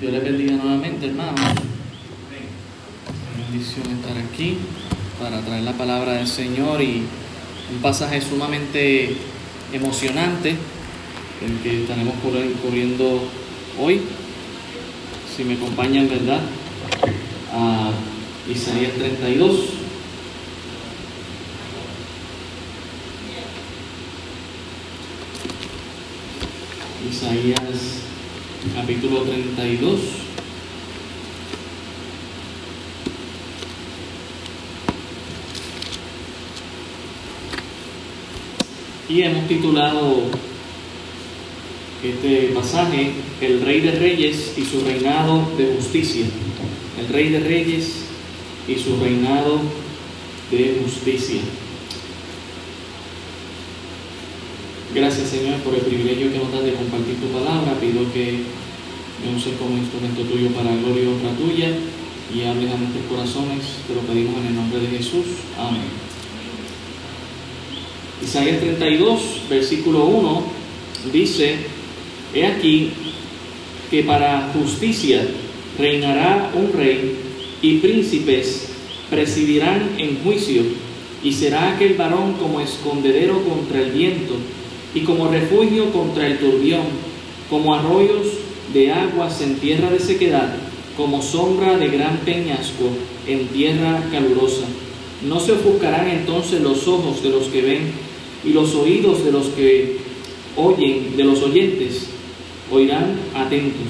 [0.00, 1.40] Dios les bendiga nuevamente, hermanos.
[3.36, 4.58] bendición estar aquí
[5.20, 7.02] para traer la palabra del Señor y
[7.74, 9.16] un pasaje sumamente
[9.72, 10.54] emocionante
[11.44, 12.14] el que estaremos
[12.62, 13.24] cubriendo
[13.80, 14.02] hoy.
[15.36, 16.42] Si me acompañan, ¿verdad?
[17.52, 17.90] A
[18.48, 19.60] Isaías 32.
[27.10, 28.07] Isaías
[28.74, 30.00] capítulo 32.
[39.08, 40.24] Y hemos titulado
[42.04, 46.26] este pasaje El Rey de Reyes y su reinado de justicia.
[47.00, 48.04] El Rey de Reyes
[48.66, 49.60] y su reinado
[50.50, 51.40] de justicia.
[54.94, 57.78] Gracias Señor por el privilegio que nos das de compartir tu palabra.
[57.78, 58.40] Pido que
[59.20, 61.68] me uses como instrumento tuyo para gloria y honra tuya
[62.34, 63.84] y hables a nuestros corazones.
[63.86, 65.26] Te lo pedimos en el nombre de Jesús.
[65.58, 65.82] Amén.
[68.24, 70.42] Isaías 32, versículo 1,
[71.12, 71.56] dice,
[72.34, 72.90] He aquí
[73.90, 75.26] que para justicia
[75.78, 77.14] reinará un rey
[77.60, 78.68] y príncipes
[79.10, 80.62] presidirán en juicio,
[81.22, 84.36] y será aquel varón como escondedero contra el viento
[84.94, 86.82] y como refugio contra el turbión,
[87.50, 88.26] como arroyos
[88.72, 90.54] de aguas en tierra de sequedad,
[90.96, 92.90] como sombra de gran peñasco
[93.26, 94.66] en tierra calurosa.
[95.26, 97.92] No se ofuscarán entonces los ojos de los que ven
[98.44, 99.98] y los oídos de los que
[100.56, 102.08] oyen, de los oyentes,
[102.70, 103.86] oirán atentos.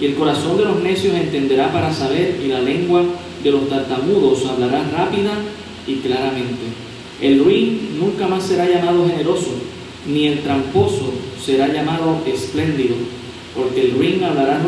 [0.00, 3.02] Y el corazón de los necios entenderá para saber, y la lengua
[3.42, 5.32] de los tartamudos hablará rápida
[5.86, 6.66] y claramente.
[7.20, 9.50] El ruin nunca más será llamado generoso,
[10.08, 11.12] ni el tramposo
[11.44, 12.96] será llamado espléndido,
[13.54, 14.60] porque el ruin hablará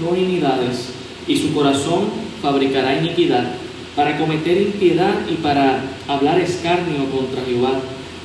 [0.00, 0.90] ruinidades
[1.26, 2.04] y su corazón
[2.40, 3.54] fabricará iniquidad
[3.94, 7.80] para cometer impiedad y para hablar escarnio contra Jehová,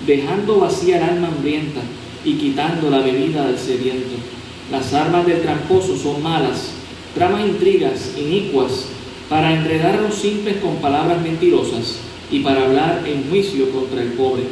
[0.05, 1.81] dejando vacía el alma hambrienta
[2.23, 4.15] y quitando la bebida del sediento.
[4.71, 6.71] Las armas del tramposo son malas,
[7.15, 8.85] tramas intrigas inicuas
[9.29, 11.99] para enredar a los simples con palabras mentirosas
[12.31, 14.43] y para hablar en juicio contra el pobre.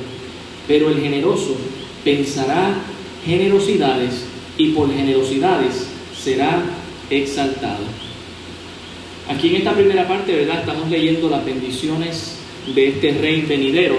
[0.67, 1.55] Pero el generoso
[2.05, 2.75] pensará
[3.25, 4.23] generosidades
[4.57, 6.63] y por generosidades será
[7.09, 7.83] exaltado.
[9.27, 10.59] Aquí en esta primera parte, ¿verdad?
[10.59, 12.35] Estamos leyendo las bendiciones
[12.73, 13.97] de este rey venidero.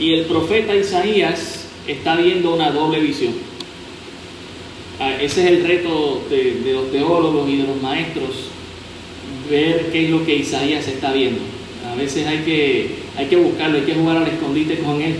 [0.00, 3.32] Y el profeta Isaías está viendo una doble visión.
[4.98, 8.48] Ah, ese es el reto de, los teólogos y de los maestros,
[9.48, 11.40] ver qué es lo que Isaías está viendo.
[11.88, 15.14] A veces hay que, hay que buscarlo, hay que jugar al escondite con él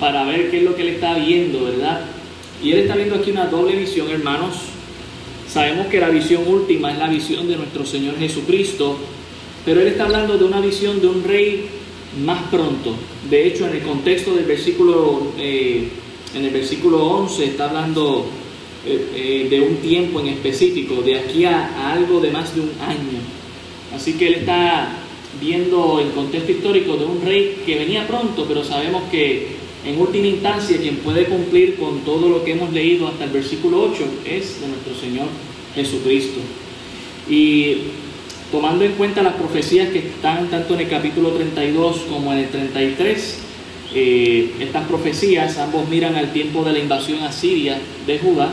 [0.00, 2.06] para ver qué es lo que él está viendo, ¿verdad?
[2.64, 4.56] Y él está viendo aquí una doble visión, hermanos.
[5.46, 8.96] Sabemos que la visión última es la visión de nuestro Señor Jesucristo,
[9.64, 11.66] pero él está hablando de una visión de un rey
[12.24, 12.94] más pronto.
[13.28, 15.88] De hecho, en el contexto del versículo, eh,
[16.34, 18.26] en el versículo 11 está hablando
[18.86, 22.70] eh, eh, de un tiempo en específico, de aquí a, algo de más de un
[22.80, 23.20] año.
[23.94, 24.88] Así que él está
[25.40, 30.26] viendo el contexto histórico de un rey que venía pronto, pero sabemos que en última
[30.26, 34.60] instancia, quien puede cumplir con todo lo que hemos leído hasta el versículo 8 es
[34.60, 35.26] de nuestro Señor
[35.74, 36.40] Jesucristo.
[37.28, 37.76] Y
[38.52, 42.48] tomando en cuenta las profecías que están tanto en el capítulo 32 como en el
[42.48, 43.38] 33,
[43.94, 48.52] eh, estas profecías ambos miran al tiempo de la invasión asiria de Judá,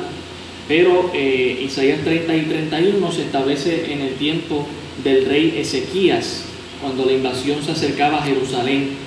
[0.68, 4.66] pero eh, Isaías 30 y 31 se establece en el tiempo
[5.04, 6.46] del rey Ezequías,
[6.82, 9.07] cuando la invasión se acercaba a Jerusalén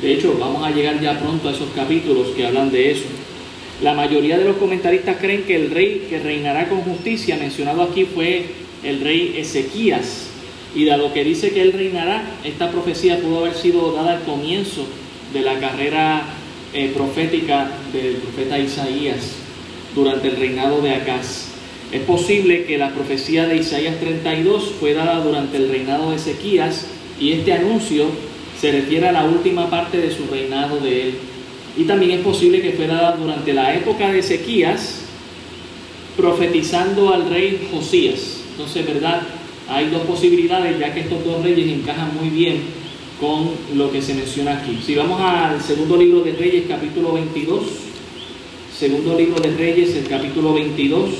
[0.00, 3.04] de hecho, vamos a llegar ya pronto a esos capítulos que hablan de eso.
[3.82, 8.04] La mayoría de los comentaristas creen que el rey que reinará con justicia mencionado aquí
[8.04, 8.44] fue
[8.82, 10.28] el rey Ezequías.
[10.74, 14.86] Y dado que dice que él reinará, esta profecía pudo haber sido dada al comienzo
[15.32, 16.24] de la carrera
[16.74, 19.36] eh, profética del profeta Isaías
[19.94, 21.48] durante el reinado de Acaz.
[21.90, 26.86] Es posible que la profecía de Isaías 32 fue dada durante el reinado de Ezequías
[27.18, 28.06] y este anuncio
[28.60, 31.14] se refiere a la última parte de su reinado de él.
[31.76, 35.02] Y también es posible que fuera dada durante la época de Ezequías,
[36.16, 38.40] profetizando al rey Josías.
[38.52, 39.22] Entonces, ¿verdad?
[39.68, 42.62] Hay dos posibilidades, ya que estos dos reyes encajan muy bien
[43.20, 44.78] con lo que se menciona aquí.
[44.84, 47.62] Si vamos al segundo libro de Reyes, capítulo 22,
[48.76, 51.10] segundo libro de Reyes, el capítulo 22.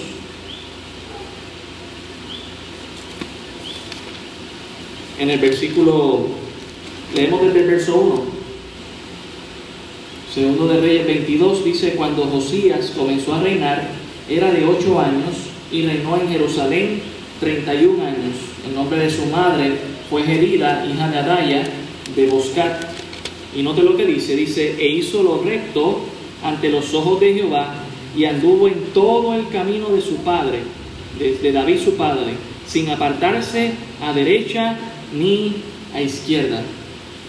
[5.19, 6.46] En el versículo
[7.15, 8.23] Leemos desde el verso 1.
[10.35, 13.89] Segundo de Reyes 22 dice, cuando Josías comenzó a reinar,
[14.29, 15.35] era de ocho años
[15.71, 17.01] y reinó en Jerusalén
[17.41, 18.35] 31 años.
[18.67, 19.73] El nombre de su madre
[20.11, 21.63] fue Gerida, hija de Adaya,
[22.15, 22.85] de Boscat.
[23.55, 26.01] Y note lo que dice, dice, e hizo lo recto
[26.43, 27.75] ante los ojos de Jehová
[28.17, 30.61] y anduvo en todo el camino de su padre,
[31.19, 32.35] de, David su padre,
[32.67, 34.77] sin apartarse a derecha
[35.15, 35.55] ni
[35.95, 36.63] a izquierda.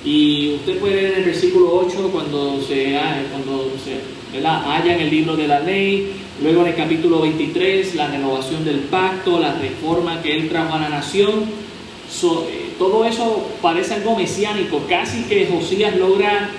[0.08, 2.98] Y usted puede ver en el versículo 8 cuando se,
[3.30, 8.08] cuando se halla en el libro de la ley, luego en el capítulo 23 la
[8.08, 11.44] renovación del pacto, la reforma que él trajo a la nación.
[11.44, 16.52] Eh, todo eso parece algo mesiánico, casi que Josías logra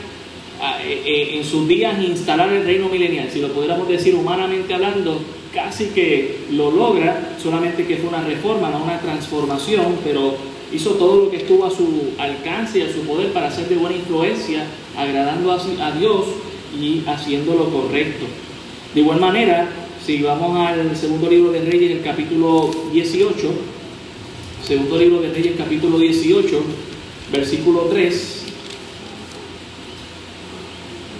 [0.60, 4.74] ah, eh, eh, en sus días instalar el reino milenial, si lo pudiéramos decir humanamente
[4.74, 5.22] hablando,
[5.54, 10.36] casi que lo logra, solamente que fue una reforma, no una transformación, pero
[10.72, 13.76] hizo todo lo que estuvo a su alcance y a su poder para ser de
[13.76, 14.66] buena influencia,
[14.96, 16.24] agradando a Dios
[16.78, 18.26] y haciendo lo correcto.
[18.94, 19.68] De igual manera,
[20.04, 23.50] si vamos al segundo libro de Reyes, el capítulo 18,
[24.66, 26.62] segundo libro de Reyes, capítulo 18,
[27.32, 28.44] versículo 3,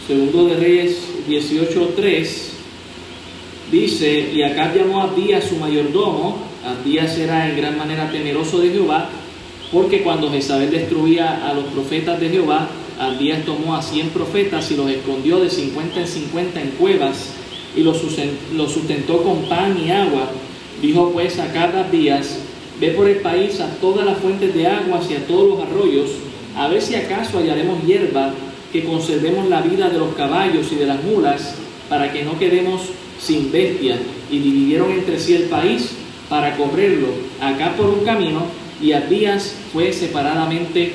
[0.06, 2.52] segundo de Reyes 18, 3,
[3.70, 8.70] dice, y acá llamó a Abdías su mayordomo, Abdías era en gran manera temeroso de
[8.70, 9.10] Jehová,
[9.72, 12.68] porque cuando Jezabel destruía a los profetas de Jehová,
[12.98, 17.32] Abdías tomó a cien profetas y los escondió de cincuenta en cincuenta en cuevas
[17.76, 20.30] y los sustentó con pan y agua.
[20.80, 22.38] Dijo pues a cada Abdías,
[22.80, 26.10] ve por el país a todas las fuentes de aguas y a todos los arroyos,
[26.56, 28.32] a ver si acaso hallaremos hierba
[28.72, 31.54] que conservemos la vida de los caballos y de las mulas,
[31.88, 32.82] para que no quedemos
[33.20, 33.98] sin bestia.
[34.30, 35.92] Y dividieron entre sí el país
[36.28, 37.08] para correrlo,
[37.40, 38.42] acá por un camino
[38.80, 40.92] y Abías fue separadamente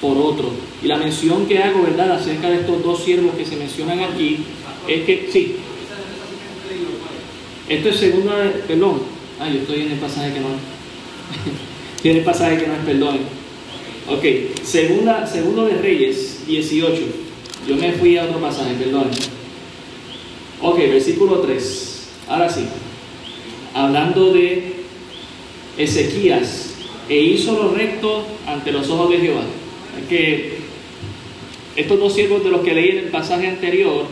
[0.00, 0.50] por otro.
[0.82, 4.38] Y la mención que hago, ¿verdad?, acerca de estos dos siervos que se mencionan aquí,
[4.86, 5.56] es que, sí,
[7.68, 9.00] esto es segunda, de, perdón,
[9.40, 10.48] ah, yo estoy en el pasaje que no,
[12.02, 13.18] tiene el pasaje que no es perdón.
[14.06, 14.24] Ok,
[14.62, 17.02] segunda, segundo de Reyes 18,
[17.66, 19.08] yo me fui a otro pasaje, perdón.
[20.60, 22.66] Ok, versículo 3, ahora sí,
[23.72, 24.74] hablando de
[25.78, 26.63] Ezequías,
[27.08, 29.42] e hizo lo recto ante los ojos de Jehová.
[30.08, 30.58] Que
[31.76, 34.06] estos dos siervos de los que leí en el pasaje anterior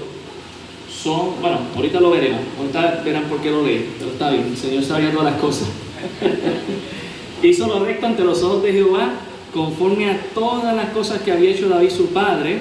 [1.03, 4.57] son, bueno, ahorita lo veremos, ahorita verán por qué lo leí, pero está bien, el
[4.57, 5.69] Señor sabía todas las cosas.
[7.43, 9.13] hizo lo recto ante los ojos de Jehová
[9.53, 12.59] conforme a todas las cosas que había hecho David su padre.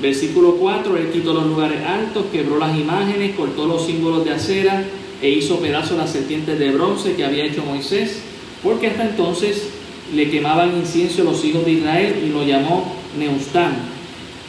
[0.00, 4.84] Versículo 4, él quitó los lugares altos, quebró las imágenes, cortó los símbolos de acera
[5.22, 8.20] e hizo pedazos las serpientes de bronce que había hecho Moisés
[8.62, 9.68] porque hasta entonces
[10.14, 13.74] le quemaban incienso los hijos de Israel y lo llamó Neustán.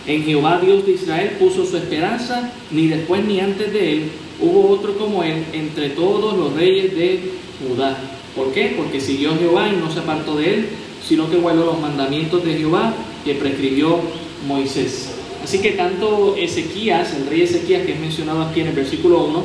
[0.06, 4.70] En Jehová Dios de Israel puso su esperanza, ni después ni antes de él hubo
[4.70, 7.32] otro como él entre todos los reyes de
[7.68, 7.98] Judá.
[8.36, 8.76] ¿Por qué?
[8.78, 10.70] Porque siguió Jehová y no se apartó de él,
[11.06, 12.94] sino que guardó los mandamientos de Jehová
[13.26, 14.00] que prescribió
[14.48, 15.10] Moisés.
[15.44, 19.44] Así que tanto Ezequías, el rey Ezequías que es mencionado aquí en el versículo 1,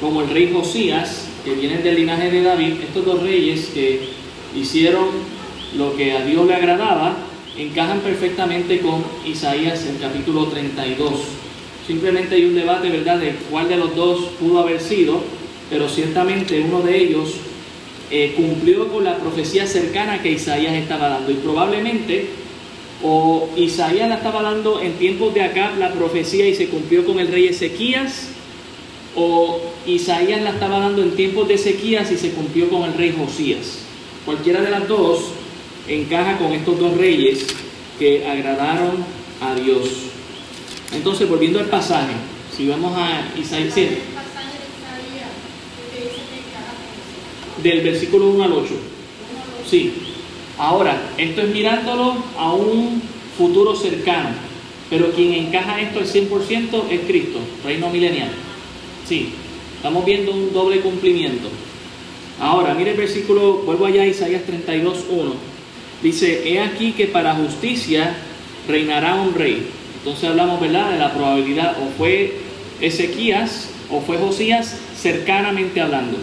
[0.00, 4.00] como el rey Josías, que vienen del linaje de David, estos dos reyes que
[4.54, 5.06] hicieron
[5.76, 7.16] lo que a Dios le agradaba,
[7.56, 11.12] encajan perfectamente con Isaías en capítulo 32.
[11.86, 15.22] Simplemente hay un debate, ¿verdad?, de cuál de los dos pudo haber sido,
[15.70, 17.34] pero ciertamente uno de ellos
[18.10, 21.30] eh, cumplió con la profecía cercana que Isaías estaba dando.
[21.30, 22.26] Y probablemente,
[23.02, 27.18] o Isaías la estaba dando en tiempos de acá la profecía y se cumplió con
[27.20, 28.30] el rey Ezequías,
[29.18, 33.12] o Isaías la estaba dando en tiempos de sequías y se cumplió con el rey
[33.18, 33.80] Josías.
[34.24, 35.32] Cualquiera de las dos
[35.88, 37.46] encaja con estos dos reyes
[37.98, 39.04] que agradaron
[39.40, 39.88] a Dios.
[40.92, 42.12] Entonces, volviendo al pasaje,
[42.56, 43.98] si vamos a Isaías 7,
[47.62, 48.68] del versículo 1 al 8.
[49.68, 49.92] Sí.
[50.58, 53.02] Ahora, esto es mirándolo a un
[53.36, 54.30] futuro cercano,
[54.88, 58.30] pero quien encaja esto al 100% es Cristo, reino milenial.
[59.08, 59.32] Sí,
[59.78, 61.48] Estamos viendo un doble cumplimiento.
[62.40, 65.34] Ahora, mire el versículo, vuelvo allá a Isaías 32, 1.
[66.02, 68.16] Dice, he aquí que para justicia
[68.66, 69.68] reinará un rey.
[69.98, 72.38] Entonces hablamos, ¿verdad?, de la probabilidad, o fue
[72.80, 76.18] Ezequías o fue Josías, cercanamente hablando.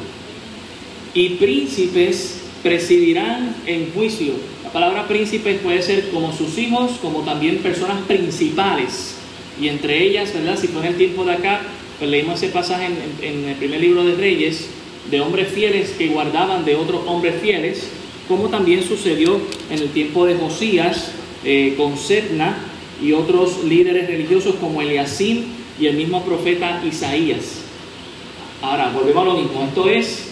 [1.14, 4.34] Y príncipes presidirán en juicio.
[4.66, 9.16] La palabra príncipes puede ser como sus hijos, como también personas principales.
[9.62, 10.60] Y entre ellas, ¿verdad?
[10.60, 11.62] Si fue el tiempo de acá,
[12.00, 12.88] pues leímos ese pasaje
[13.22, 14.70] en, el primer libro de Reyes,
[15.10, 17.90] de hombres fieles que guardaban de otros hombres fieles,
[18.28, 21.12] como también sucedió en el tiempo de Josías
[21.44, 22.58] eh, con Sedna
[23.02, 25.44] y otros líderes religiosos como Eliasim
[25.80, 27.62] y el mismo profeta Isaías.
[28.62, 29.64] Ahora, volvemos a lo mismo.
[29.64, 30.30] Esto es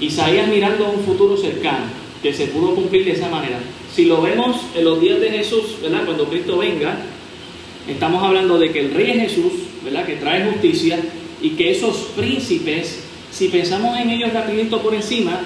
[0.00, 1.86] Isaías mirando a un futuro cercano,
[2.22, 3.58] que se pudo cumplir de esa manera.
[3.94, 6.04] Si lo vemos en los días de Jesús, ¿verdad?
[6.04, 6.98] Cuando Cristo venga,
[7.86, 9.52] estamos hablando de que el Rey es Jesús,
[9.84, 10.98] Que trae justicia
[11.42, 13.00] y que esos príncipes,
[13.30, 15.40] si pensamos en ellos rapidito por encima,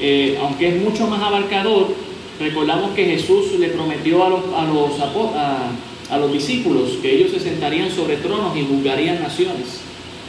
[0.00, 1.94] eh, aunque es mucho más abarcador,
[2.38, 5.00] recordamos que Jesús le prometió a los,
[6.10, 9.80] a los discípulos que ellos se sentarían sobre tronos y juzgarían naciones.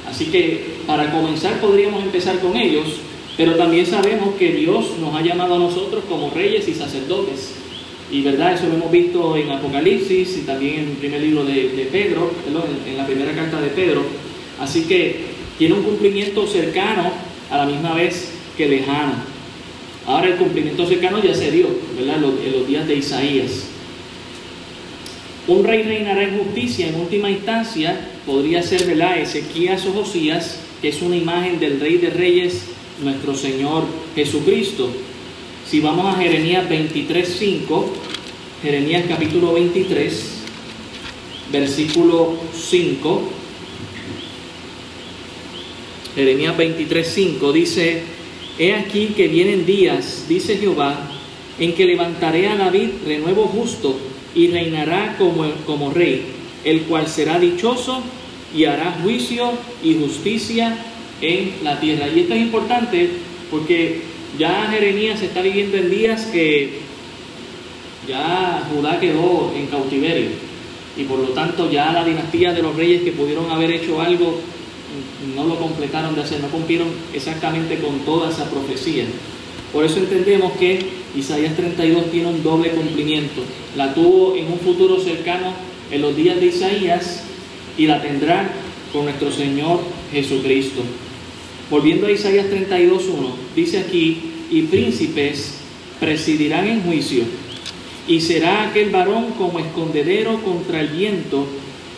[0.09, 2.85] Así que para comenzar podríamos empezar con ellos,
[3.37, 7.55] pero también sabemos que Dios nos ha llamado a nosotros como reyes y sacerdotes.
[8.11, 11.87] Y verdad, eso lo hemos visto en Apocalipsis y también en el primer libro de,
[11.91, 12.31] Pedro,
[12.87, 14.03] en la primera carta de Pedro.
[14.59, 15.21] Así que
[15.57, 17.11] tiene un cumplimiento cercano
[17.49, 19.13] a la misma vez que lejano.
[20.05, 22.17] Ahora el cumplimiento cercano ya se dio, ¿verdad?
[22.17, 23.67] En los días de Isaías.
[25.47, 29.19] Un rey reinará en justicia en última instancia, podría ser, ¿verdad?
[29.19, 32.65] Ezequías o Josías, que es una imagen del rey de reyes,
[33.03, 33.83] nuestro Señor
[34.15, 34.89] Jesucristo.
[35.69, 37.85] Si vamos a Jeremías 23.5,
[38.61, 40.43] Jeremías capítulo 23,
[41.51, 43.29] versículo 5,
[46.13, 48.03] Jeremías 23.5 dice,
[48.59, 51.09] He aquí que vienen días, dice Jehová,
[51.57, 53.97] en que levantaré a David renuevo justo
[54.35, 56.27] y reinará como, como rey,
[56.63, 58.03] el cual será dichoso
[58.55, 59.51] y hará juicio
[59.83, 60.77] y justicia
[61.21, 62.07] en la tierra.
[62.07, 63.09] Y esto es importante
[63.49, 66.79] porque ya Jeremías está viviendo en días que
[68.07, 70.29] ya Judá quedó en cautiverio
[70.97, 74.39] y por lo tanto ya la dinastía de los reyes que pudieron haber hecho algo
[75.35, 79.05] no lo completaron de hacer, no cumplieron exactamente con toda esa profecía.
[79.73, 80.79] Por eso entendemos que
[81.15, 83.41] Isaías 32 tiene un doble cumplimiento.
[83.75, 85.53] La tuvo en un futuro cercano
[85.91, 87.23] en los días de Isaías
[87.77, 88.49] y la tendrá
[88.93, 89.81] con nuestro Señor
[90.13, 90.81] Jesucristo.
[91.69, 92.99] Volviendo a Isaías 32.1,
[93.55, 95.55] dice aquí, y príncipes
[95.99, 97.23] presidirán en juicio,
[98.07, 101.47] y será aquel varón como escondedero contra el viento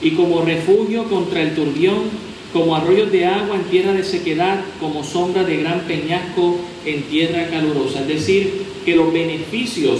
[0.01, 5.03] y como refugio contra el turbión como arroyos de agua en tierra de sequedad, como
[5.03, 8.01] sombra de gran peñasco en tierra calurosa.
[8.01, 9.99] Es decir, que los beneficios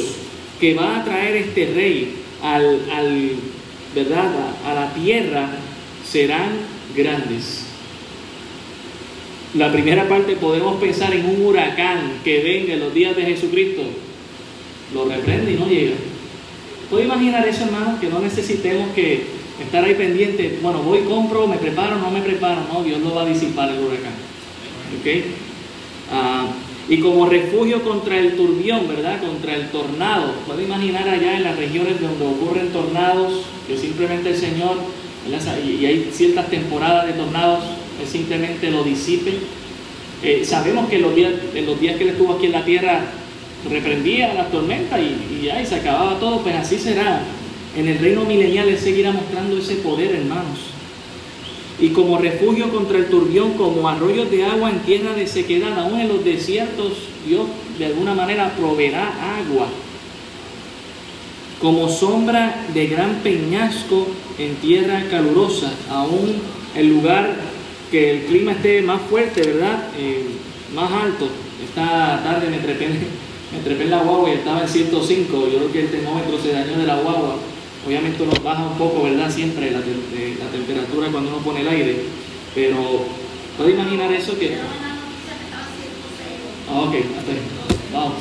[0.59, 2.79] que va a traer este rey al,
[3.93, 4.31] ¿verdad?
[4.65, 5.49] a la tierra
[6.09, 6.49] serán
[6.95, 7.66] grandes.
[9.57, 13.81] La primera parte podemos pensar en un huracán que venga en los días de Jesucristo.
[14.93, 15.95] Lo reprende y no llega.
[16.91, 17.99] ¿Puedo imaginar eso, hermano?
[17.99, 19.23] Que no necesitemos que
[19.63, 23.23] estar ahí pendiente, bueno, voy, compro, me preparo, no me preparo, no, Dios no va
[23.23, 24.13] a disipar el huracán.
[24.99, 25.25] ¿Ok?
[26.11, 26.47] Ah,
[26.87, 29.19] y como refugio contra el turbión, ¿verdad?
[29.19, 30.33] Contra el tornado.
[30.45, 34.77] Puede imaginar allá en las regiones donde ocurren tornados, que simplemente el Señor,
[35.65, 37.63] y hay ciertas temporadas de tornados,
[38.01, 39.33] Él simplemente lo disipe.
[40.23, 42.65] Eh, sabemos que en los, días, en los días que Él estuvo aquí en la
[42.65, 43.05] tierra,
[43.69, 47.23] reprendía las tormentas y, y ahí se acababa todo, pues así será
[47.77, 50.59] en el reino milenial Él seguirá mostrando ese poder, hermanos.
[51.79, 55.99] Y como refugio contra el turbión, como arroyos de agua en tierra de sequedad, aún
[55.99, 56.93] en los desiertos,
[57.27, 57.45] Dios
[57.77, 59.67] de alguna manera proveerá agua.
[61.61, 64.07] Como sombra de gran peñasco
[64.39, 66.33] en tierra calurosa, aún
[66.75, 67.35] el lugar
[67.91, 69.89] que el clima esté más fuerte, ¿verdad?
[69.97, 70.25] Eh,
[70.73, 71.29] más alto.
[71.63, 72.87] Esta tarde me trepé,
[73.53, 75.47] me trepé en la guagua y estaba en 105.
[75.51, 77.37] Yo creo que el termómetro se dañó de la guagua
[77.87, 79.31] Obviamente nos baja un poco, ¿verdad?
[79.31, 81.95] Siempre la, la temperatura cuando uno pone el aire,
[82.53, 83.05] pero
[83.55, 84.57] ¿puede imaginar eso que...
[86.69, 87.39] Ah, ok, hasta ahí.
[87.93, 88.11] Wow,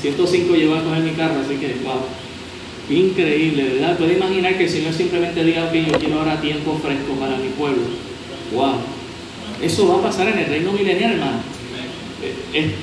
[0.00, 2.02] 105 lleva a coger mi carro, así que, wow.
[2.88, 3.98] Increíble, ¿verdad?
[3.98, 7.48] Puede imaginar que el Señor simplemente diga, ok, yo quiero ahora tiempo fresco para mi
[7.48, 7.82] pueblo.
[8.54, 8.76] Wow.
[9.62, 11.38] Eso va a pasar en el reino milenial, hermano.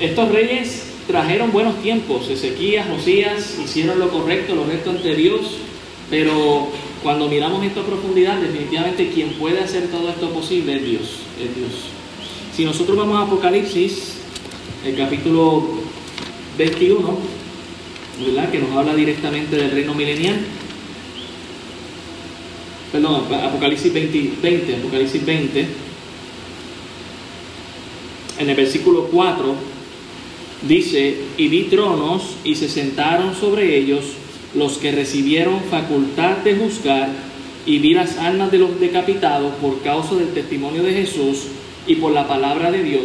[0.00, 2.28] Estos reyes trajeron buenos tiempos.
[2.28, 5.58] Ezequías, Josías hicieron lo correcto, lo recto ante Dios.
[6.10, 6.68] Pero
[7.02, 11.02] cuando miramos esto a profundidad, definitivamente quien puede hacer todo esto posible es Dios,
[11.40, 11.72] es Dios.
[12.54, 14.14] Si nosotros vamos a Apocalipsis,
[14.84, 15.68] el capítulo
[16.58, 17.18] 21,
[18.26, 18.50] ¿verdad?
[18.50, 20.36] que nos habla directamente del reino milenial,
[22.92, 25.66] perdón, Apocalipsis 20, 20, Apocalipsis 20,
[28.38, 29.54] en el versículo 4,
[30.66, 34.04] dice, y vi tronos y se sentaron sobre ellos
[34.54, 37.08] los que recibieron facultad de juzgar
[37.66, 41.46] y vi las almas de los decapitados por causa del testimonio de Jesús
[41.86, 43.04] y por la palabra de Dios,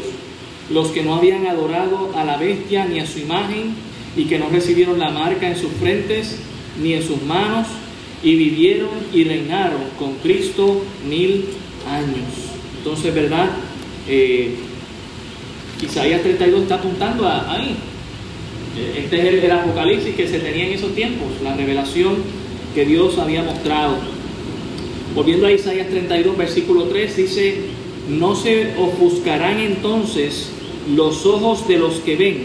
[0.71, 3.73] los que no habían adorado a la bestia ni a su imagen
[4.15, 6.37] y que no recibieron la marca en sus frentes
[6.81, 7.67] ni en sus manos
[8.23, 11.45] y vivieron y reinaron con Cristo mil
[11.89, 12.49] años.
[12.77, 13.49] Entonces, ¿verdad?
[14.07, 14.55] Eh,
[15.81, 17.75] Isaías 32 está apuntando a, ahí.
[18.97, 22.17] Este es el, el apocalipsis que se tenía en esos tiempos, la revelación
[22.73, 23.97] que Dios había mostrado.
[25.15, 27.55] Volviendo a Isaías 32, versículo 3, dice,
[28.09, 30.49] no se ofuscarán entonces
[30.95, 32.43] los ojos de los que ven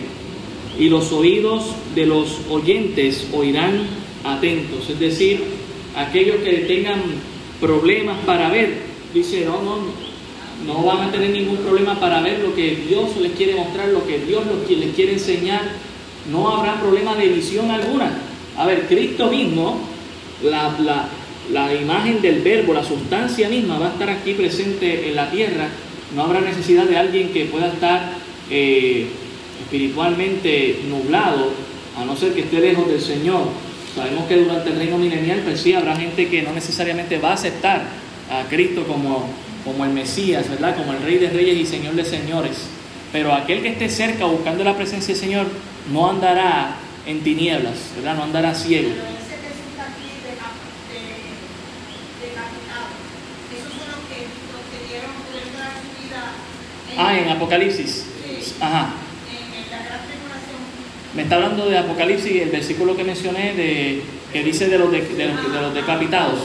[0.78, 1.64] y los oídos
[1.94, 3.86] de los oyentes oirán
[4.24, 4.90] atentos.
[4.90, 5.44] Es decir,
[5.96, 7.00] aquellos que tengan
[7.60, 8.74] problemas para ver,
[9.12, 9.78] dice, no, no,
[10.66, 14.06] no van a tener ningún problema para ver lo que Dios les quiere mostrar, lo
[14.06, 15.62] que Dios les quiere enseñar.
[16.30, 18.12] No habrá problema de visión alguna.
[18.56, 19.80] A ver, Cristo mismo,
[20.42, 21.08] la, la,
[21.52, 25.68] la imagen del verbo, la sustancia misma va a estar aquí presente en la tierra.
[26.14, 28.12] No habrá necesidad de alguien que pueda estar
[28.50, 29.06] eh,
[29.64, 31.50] espiritualmente nublado,
[31.99, 33.49] a no ser que esté lejos del Señor.
[33.94, 37.34] Sabemos que durante el reino milenial, pues sí, habrá gente que no necesariamente va a
[37.34, 37.84] aceptar
[38.30, 39.28] a Cristo como,
[39.64, 40.76] como el Mesías, ¿verdad?
[40.76, 42.66] Como el Rey de Reyes y Señor de Señores.
[43.12, 45.47] Pero aquel que esté cerca buscando la presencia del Señor
[45.92, 48.16] no andará en tinieblas, ¿verdad?
[48.16, 48.90] No andará ciego.
[56.97, 58.06] Ah, en Apocalipsis.
[58.61, 58.94] Ajá.
[61.14, 64.02] Me está hablando de Apocalipsis, el versículo que mencioné, de,
[64.33, 66.40] que dice de los, de, de, los, de los decapitados.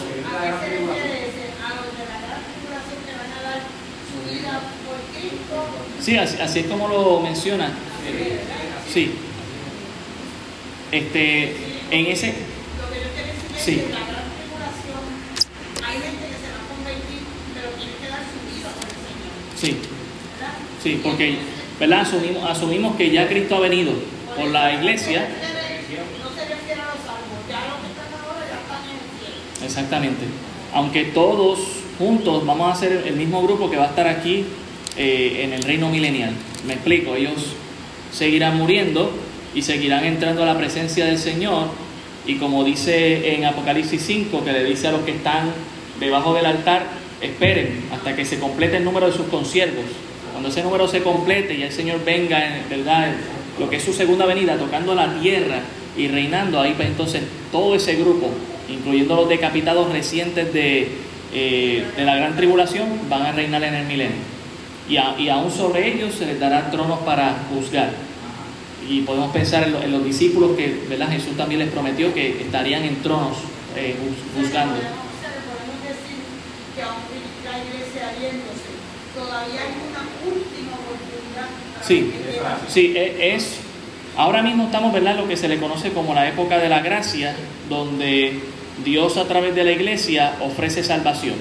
[6.09, 7.71] Sí, así, así, es como lo menciona.
[8.91, 9.11] Sí.
[10.91, 11.55] Este,
[11.91, 12.33] en ese.
[13.55, 13.83] Sí.
[19.55, 19.77] Sí.
[20.81, 21.37] Sí, porque
[21.79, 21.99] ¿verdad?
[21.99, 23.93] Asumimos, asumimos que ya Cristo ha venido
[24.35, 25.27] por la iglesia.
[29.63, 30.25] Exactamente.
[30.73, 31.59] Aunque todos
[31.99, 34.47] juntos vamos a ser el mismo grupo que va a estar aquí
[35.01, 36.31] eh, en el reino milenial.
[36.67, 37.55] Me explico, ellos
[38.11, 39.09] seguirán muriendo
[39.55, 41.67] y seguirán entrando a la presencia del Señor.
[42.27, 45.53] Y como dice en Apocalipsis 5, que le dice a los que están
[46.01, 46.85] debajo del altar,
[47.21, 49.85] esperen hasta que se complete el número de sus consiervos.
[50.33, 53.13] Cuando ese número se complete y el Señor venga, en verdad,
[53.57, 55.61] lo que es su segunda venida, tocando la tierra
[55.95, 58.31] y reinando, ahí pues entonces todo ese grupo,
[58.67, 64.38] incluyendo los decapitados recientes eh, de la gran tribulación, van a reinar en el milenio.
[64.89, 67.91] Y, y, aún sobre ellos se les dará tronos para juzgar.
[68.89, 71.11] Y podemos pensar en, los discípulos que ¿verdad?
[71.11, 73.37] Jesús también les prometió que estarían en tronos
[73.75, 73.95] eh,
[74.35, 74.75] juzgando.
[79.15, 79.89] Todavía hay
[81.85, 82.11] Sí,
[82.67, 83.57] sí, e, es.
[84.17, 87.35] Ahora mismo estamos, ¿verdad?, lo que se le conoce como la época de la gracia,
[87.69, 88.39] donde
[88.83, 91.35] Dios a través de la iglesia ofrece salvación.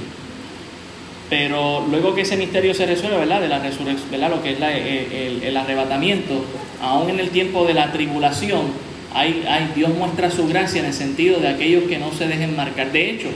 [1.30, 4.60] Pero luego que ese misterio se resuelve, ¿verdad?, de la resurrección, ¿verdad?, lo que es
[4.60, 6.44] el, el, arrebatamiento,
[6.80, 8.72] aún en el tiempo de la tribulación,
[9.14, 12.92] hay, Dios muestra su gracia en el sentido de aquellos que no se dejen marcar.
[12.92, 13.28] De hecho,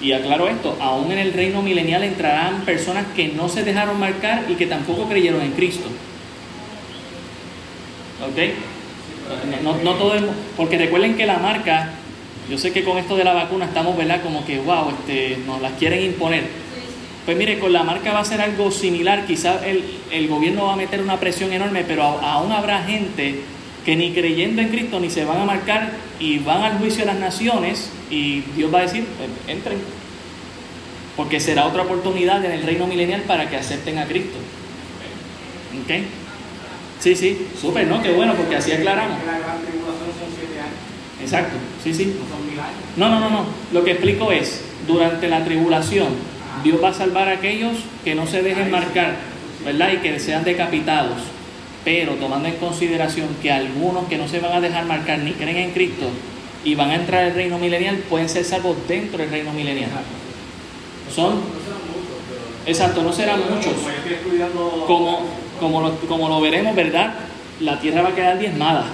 [0.00, 4.44] y aclaro esto, aún en el reino milenial entrarán personas que no se dejaron marcar
[4.48, 5.88] y que tampoco creyeron en Cristo.
[8.22, 9.64] ¿Ok?
[9.64, 9.96] No, no
[10.56, 11.90] porque recuerden que la marca,
[12.50, 14.22] yo sé que con esto de la vacuna estamos, ¿verdad?
[14.22, 16.44] Como que, wow, este, nos las quieren imponer.
[17.26, 20.74] Pues mire, con la marca va a ser algo similar, quizás el, el gobierno va
[20.74, 23.40] a meter una presión enorme, pero aún habrá gente
[23.84, 27.06] que ni creyendo en Cristo ni se van a marcar y van al juicio de
[27.06, 29.78] las naciones y Dios va a decir, pues, entren,
[31.16, 34.38] porque será otra oportunidad en el reino milenial para que acepten a Cristo.
[35.82, 36.04] ¿Ok?
[37.00, 38.02] Sí, sí, súper, ¿no?
[38.02, 39.18] Qué bueno, porque así aclaramos.
[41.22, 42.14] Exacto, sí, sí.
[42.96, 43.44] No, no, no, no.
[43.72, 46.08] Lo que explico es, durante la tribulación,
[46.66, 49.16] Dios va a salvar a aquellos que no se dejen marcar,
[49.64, 49.92] ¿verdad?
[49.92, 51.36] Y que sean decapitados
[51.86, 55.56] pero tomando en consideración que algunos que no se van a dejar marcar ni creen
[55.56, 56.08] en Cristo
[56.64, 59.90] y van a entrar al reino milenial pueden ser salvos dentro del reino milenial.
[61.14, 61.36] Son,
[62.66, 63.74] exacto, no serán muchos.
[64.88, 65.20] Como,
[65.60, 67.14] como, lo, como lo veremos, ¿verdad?
[67.60, 68.86] La tierra va a quedar diezmada,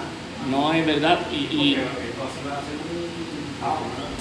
[0.50, 1.18] no es verdad.
[1.32, 1.78] Y,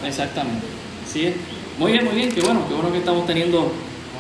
[0.08, 0.66] exactamente.
[1.06, 1.34] ¿Sí?
[1.82, 3.74] Muy bien, muy bien, qué bueno, qué bueno que estamos teniendo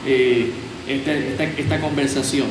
[0.03, 0.51] eh,
[0.87, 2.47] esta, esta, esta conversación.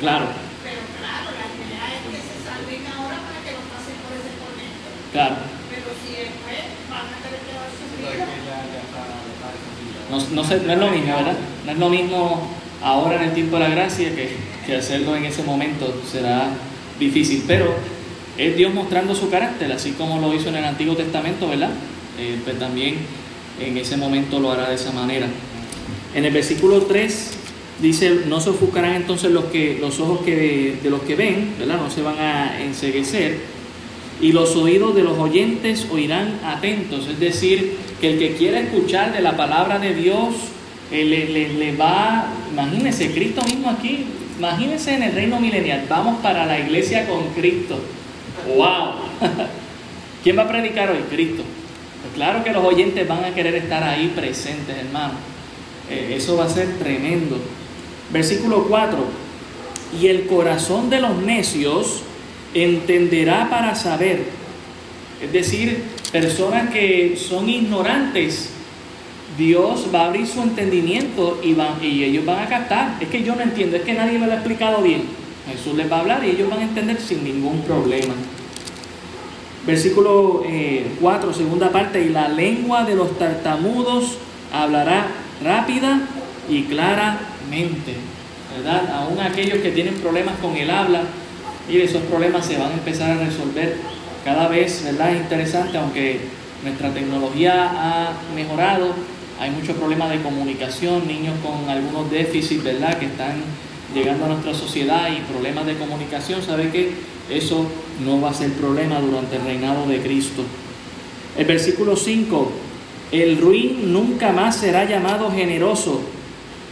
[0.00, 0.26] Claro.
[0.58, 4.34] Pero claro, la idea es que se salven ahora para que no pasen por ese
[4.42, 4.90] tormento.
[5.12, 5.36] Claro.
[5.70, 6.58] Pero si después
[6.90, 8.26] van a tener que dar su vida.
[10.10, 11.36] No, no, sé, no es lo mismo, ¿verdad?
[11.64, 12.50] No es lo mismo
[12.82, 14.36] ahora en el tiempo de la gracia que,
[14.66, 16.02] que hacerlo en ese momento.
[16.10, 16.48] Será
[16.98, 17.93] difícil, pero
[18.36, 21.70] es Dios mostrando su carácter, así como lo hizo en el Antiguo Testamento, ¿verdad?
[22.18, 22.96] Eh, pues también
[23.60, 25.26] en ese momento lo hará de esa manera.
[26.14, 27.30] En el versículo 3
[27.80, 31.76] dice, no se ofuscarán entonces los, que, los ojos que, de los que ven, ¿verdad?
[31.76, 33.38] No se van a enseguecer.
[34.20, 37.08] Y los oídos de los oyentes oirán atentos.
[37.08, 40.34] Es decir, que el que quiera escuchar de la palabra de Dios,
[40.92, 44.04] eh, le, le, va, imagínense, Cristo mismo aquí,
[44.38, 47.80] imagínense en el reino milenial, vamos para la iglesia con Cristo.
[48.46, 48.94] ¡Wow!
[50.22, 51.02] ¿Quién va a predicar hoy?
[51.10, 51.42] Cristo.
[52.02, 55.14] Pues claro que los oyentes van a querer estar ahí presentes, hermano.
[55.90, 57.38] Eh, eso va a ser tremendo.
[58.10, 58.98] Versículo 4.
[60.00, 62.02] Y el corazón de los necios
[62.52, 64.24] entenderá para saber.
[65.22, 68.50] Es decir, personas que son ignorantes,
[69.38, 72.98] Dios va a abrir su entendimiento y, van, y ellos van a captar.
[73.00, 75.02] Es que yo no entiendo, es que nadie me lo ha explicado bien.
[75.50, 78.14] Jesús les va a hablar y ellos van a entender sin ningún problema.
[79.66, 80.42] Versículo
[81.00, 84.18] 4, eh, segunda parte, y la lengua de los tartamudos
[84.52, 85.06] hablará
[85.42, 86.00] rápida
[86.48, 87.94] y claramente.
[88.56, 88.88] ¿Verdad?
[88.94, 91.02] Aún aquellos que tienen problemas con el habla,
[91.68, 93.76] y esos problemas se van a empezar a resolver
[94.24, 95.12] cada vez, ¿verdad?
[95.12, 96.20] Es interesante, aunque
[96.62, 98.92] nuestra tecnología ha mejorado,
[99.40, 102.98] hay muchos problemas de comunicación, niños con algunos déficits, ¿verdad?
[102.98, 103.42] Que están
[103.92, 106.92] llegando a nuestra sociedad y problemas de comunicación, ¿sabe qué?
[107.28, 107.66] Eso
[108.04, 110.42] no va a ser problema durante el reinado de Cristo.
[111.36, 112.52] El versículo 5,
[113.12, 116.00] el ruin nunca más será llamado generoso,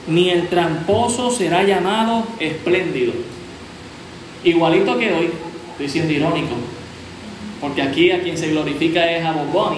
[0.07, 3.12] ni el tramposo será llamado espléndido.
[4.44, 5.31] Igualito que hoy,
[5.72, 6.55] estoy siendo irónico,
[7.61, 9.77] porque aquí a quien se glorifica es a Bob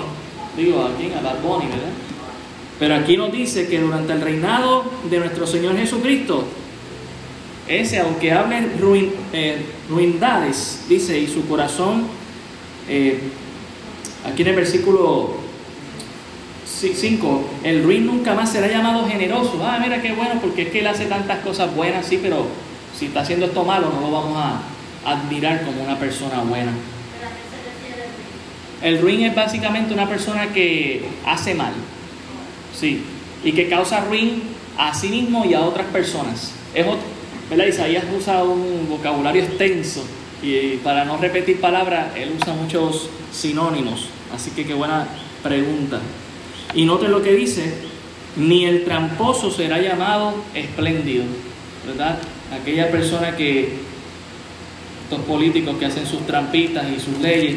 [0.56, 1.92] digo a quien, a Bad ¿verdad?
[2.78, 6.44] Pero aquí nos dice que durante el reinado de nuestro Señor Jesucristo,
[7.66, 12.06] ese, aunque hable ruin, eh, ruindades, dice, y su corazón,
[12.88, 13.18] eh,
[14.26, 15.36] aquí en el versículo
[16.66, 19.58] 5, el ruin nunca más será llamado generoso.
[19.62, 22.46] Ah, mira qué bueno, porque es que él hace tantas cosas buenas, sí, pero
[22.98, 24.60] si está haciendo esto malo, no lo vamos a
[25.10, 26.72] admirar como una persona buena.
[28.82, 31.72] El ruin es básicamente una persona que hace mal,
[32.78, 33.02] sí,
[33.42, 34.42] y que causa ruin
[34.76, 36.52] a sí mismo y a otras personas.
[36.74, 37.13] Es otro,
[37.50, 37.66] ¿verdad?
[37.66, 40.04] Isaías usa un vocabulario extenso
[40.42, 44.08] y para no repetir palabras, él usa muchos sinónimos.
[44.34, 45.06] Así que qué buena
[45.42, 46.00] pregunta.
[46.74, 47.74] Y note lo que dice,
[48.36, 51.24] ni el tramposo será llamado espléndido,
[51.86, 52.18] ¿verdad?
[52.52, 53.84] Aquella persona que,
[55.04, 57.56] estos políticos que hacen sus trampitas y sus leyes,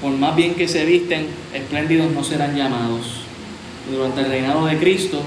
[0.00, 3.22] por más bien que se visten, espléndidos no serán llamados.
[3.90, 5.22] Durante el reinado de Cristo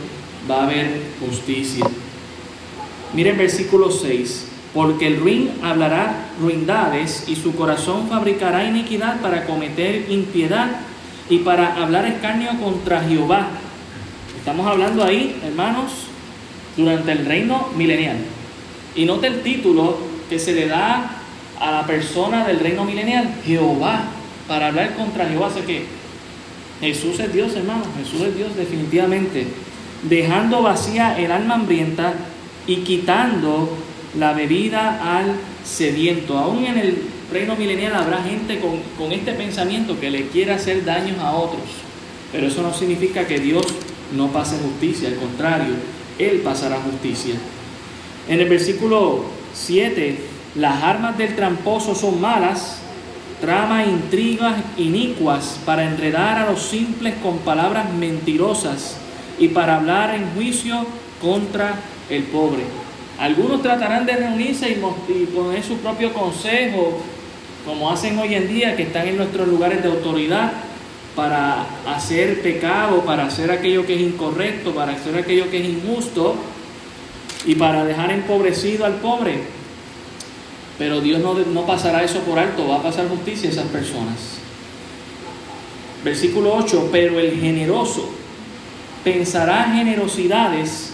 [0.49, 1.85] va a haber justicia.
[3.13, 4.45] Miren versículo 6.
[4.73, 10.69] Porque el ruin hablará ruindades y su corazón fabricará iniquidad para cometer impiedad
[11.27, 13.47] y para hablar escarnio contra Jehová.
[14.37, 15.91] Estamos hablando ahí, hermanos,
[16.77, 18.17] durante el reino milenial.
[18.95, 19.97] Y note el título
[20.29, 21.19] que se le da
[21.59, 24.03] a la persona del reino milenial, Jehová,
[24.47, 25.49] para hablar contra Jehová.
[25.51, 25.85] Sé que
[26.79, 29.47] Jesús es Dios, hermano, Jesús es Dios definitivamente,
[30.03, 32.13] dejando vacía el alma hambrienta
[32.67, 33.69] y quitando
[34.17, 36.37] la bebida al sediento.
[36.37, 36.97] Aún en el
[37.31, 41.63] reino milenial habrá gente con, este pensamiento que le quiere hacer daños a otros.
[42.31, 43.65] Pero eso no significa que Dios
[44.15, 45.73] no pase justicia, al contrario,
[46.17, 47.35] Él pasará justicia.
[48.27, 50.19] En el versículo 7,
[50.55, 52.79] las armas del tramposo son malas,
[53.41, 58.97] trama intrigas inicuas para enredar a los simples con palabras mentirosas
[59.39, 60.85] y para hablar en juicio
[61.21, 61.75] contra
[62.09, 62.63] el pobre.
[63.19, 66.99] Algunos tratarán de reunirse y poner su propio consejo
[67.65, 70.51] como hacen hoy en día, que están en nuestros lugares de autoridad,
[71.15, 76.35] para hacer pecado, para hacer aquello que es incorrecto, para hacer aquello que es injusto
[77.45, 79.41] y para dejar empobrecido al pobre.
[80.77, 84.39] Pero Dios no, no pasará eso por alto, va a pasar justicia a esas personas.
[86.03, 88.09] Versículo 8, pero el generoso
[89.03, 90.88] pensará generosidades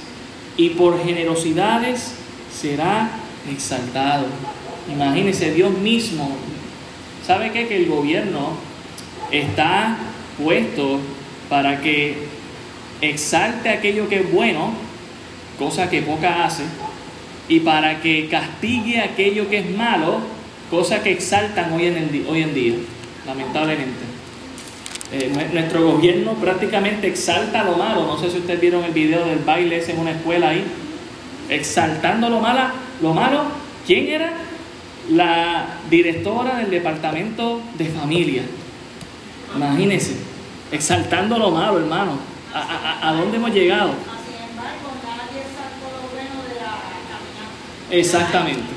[0.58, 2.16] y por generosidades
[2.54, 3.10] será
[3.52, 4.26] exaltado.
[4.92, 6.36] Imagínense, Dios mismo
[7.26, 7.68] ¿Sabe qué?
[7.68, 8.52] Que el gobierno
[9.32, 9.98] está
[10.38, 11.00] puesto
[11.50, 12.16] para que
[13.02, 14.74] exalte aquello que es bueno,
[15.58, 16.64] cosa que poca hace,
[17.50, 20.20] y para que castigue aquello que es malo,
[20.70, 22.76] cosa que exaltan hoy en, el, hoy en día,
[23.26, 24.05] lamentablemente.
[25.12, 28.06] Eh, nuestro gobierno prácticamente exalta lo malo.
[28.06, 30.66] No sé si ustedes vieron el video del baile ese en una escuela ahí.
[31.50, 33.44] Exaltando lo, mala, lo malo.
[33.86, 34.34] ¿Quién era?
[35.12, 38.44] La directora del departamento de familia.
[39.56, 40.16] Imagínense.
[40.72, 42.18] Exaltando lo malo, hermano.
[42.54, 43.94] ¿A, a, a dónde hemos llegado?
[47.92, 48.75] Exactamente.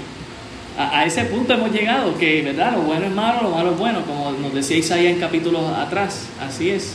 [0.78, 4.02] A, ese punto hemos llegado, que verdad, lo bueno es malo, lo malo es bueno,
[4.06, 6.94] como nos decía Isaías en capítulos atrás, así es.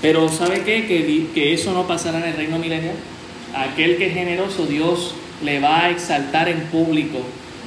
[0.00, 0.86] Pero ¿sabe qué?
[0.86, 2.94] Que, eso no pasará en el reino milenial.
[3.56, 7.18] Aquel que es generoso, Dios le va a exaltar en público.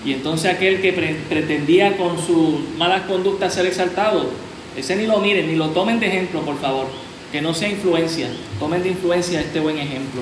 [0.05, 0.93] Y entonces aquel que
[1.27, 4.29] pretendía con su malas conductas ser exaltado,
[4.77, 6.87] ese ni lo miren, ni lo tomen de ejemplo, por favor.
[7.33, 10.21] Que no sea influencia, tomen de influencia este buen ejemplo.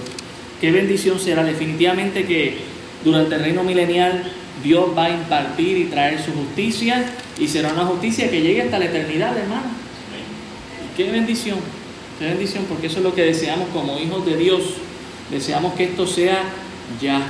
[0.59, 2.76] Qué bendición será definitivamente que
[3.07, 4.23] durante el reino milenial
[4.63, 7.05] Dios va a impartir y traer su justicia
[7.39, 9.67] y será una justicia que llegue hasta la eternidad, hermano.
[10.95, 11.59] qué bendición,
[12.19, 14.61] qué bendición, porque eso es lo que deseamos como hijos de Dios.
[15.31, 16.43] Deseamos que esto sea
[17.01, 17.21] ya.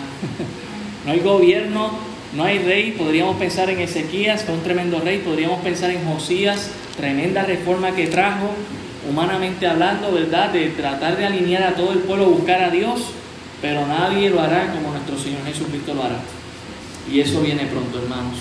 [1.06, 1.92] No hay gobierno,
[2.36, 6.70] no hay rey, podríamos pensar en Ezequías, fue un tremendo rey, podríamos pensar en Josías,
[6.98, 8.50] tremenda reforma que trajo,
[9.10, 10.52] humanamente hablando, ¿verdad?
[10.52, 13.12] De tratar de alinear a todo el pueblo, buscar a Dios,
[13.62, 16.20] pero nadie lo hará como nuestro Señor Jesucristo lo hará.
[17.12, 18.38] Y eso viene pronto, hermanos.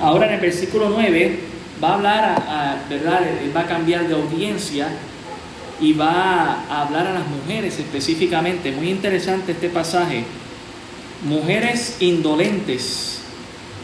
[0.00, 1.40] Ahora en el versículo 9
[1.82, 3.22] va a hablar, a, ¿verdad?
[3.42, 4.88] Él va a cambiar de audiencia
[5.80, 8.72] y va a hablar a las mujeres específicamente.
[8.72, 10.24] Muy interesante este pasaje.
[11.24, 13.20] Mujeres indolentes,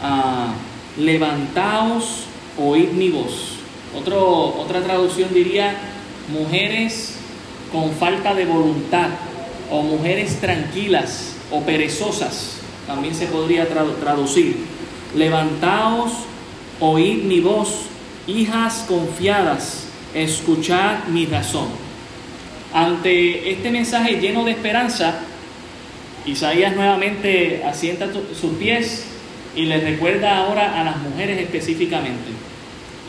[0.01, 0.53] ah,
[0.97, 2.25] levantaos,
[2.57, 3.57] oíd mi voz.
[3.97, 5.75] Otro, otra traducción diría
[6.29, 7.17] mujeres
[7.71, 9.09] con falta de voluntad
[9.69, 12.57] o mujeres tranquilas o perezosas.
[12.87, 14.57] También se podría traducir.
[15.15, 16.11] Levantaos,
[16.79, 17.85] oíd mi voz,
[18.27, 21.67] hijas confiadas, escuchad mi razón.
[22.73, 25.19] Ante este mensaje lleno de esperanza,
[26.25, 29.05] Isaías nuevamente asienta sus pies
[29.55, 32.31] y les recuerda ahora a las mujeres específicamente.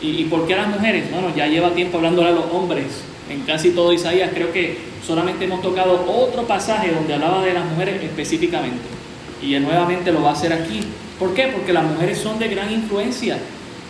[0.01, 1.09] ¿Y, por qué a las mujeres?
[1.09, 2.85] Bueno, ya lleva tiempo hablando a los hombres.
[3.29, 7.65] En casi todo Isaías creo que solamente hemos tocado otro pasaje donde hablaba de las
[7.65, 8.81] mujeres específicamente.
[9.41, 10.81] Y él nuevamente lo va a hacer aquí.
[11.19, 11.47] ¿Por qué?
[11.47, 13.37] Porque las mujeres son de gran influencia.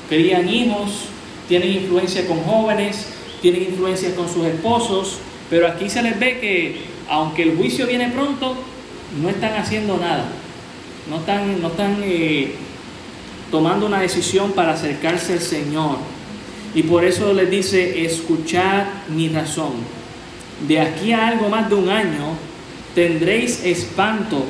[0.09, 1.05] Crían hijos,
[1.47, 3.07] tienen influencia con jóvenes,
[3.41, 5.17] tienen influencia con sus esposos,
[5.49, 8.55] pero aquí se les ve que, aunque el juicio viene pronto,
[9.21, 10.25] no están haciendo nada.
[11.09, 12.55] No están, no están eh,
[13.51, 15.97] tomando una decisión para acercarse al Señor.
[16.73, 19.73] Y por eso les dice, escuchad mi razón.
[20.67, 22.37] De aquí a algo más de un año
[22.93, 24.45] tendréis espanto,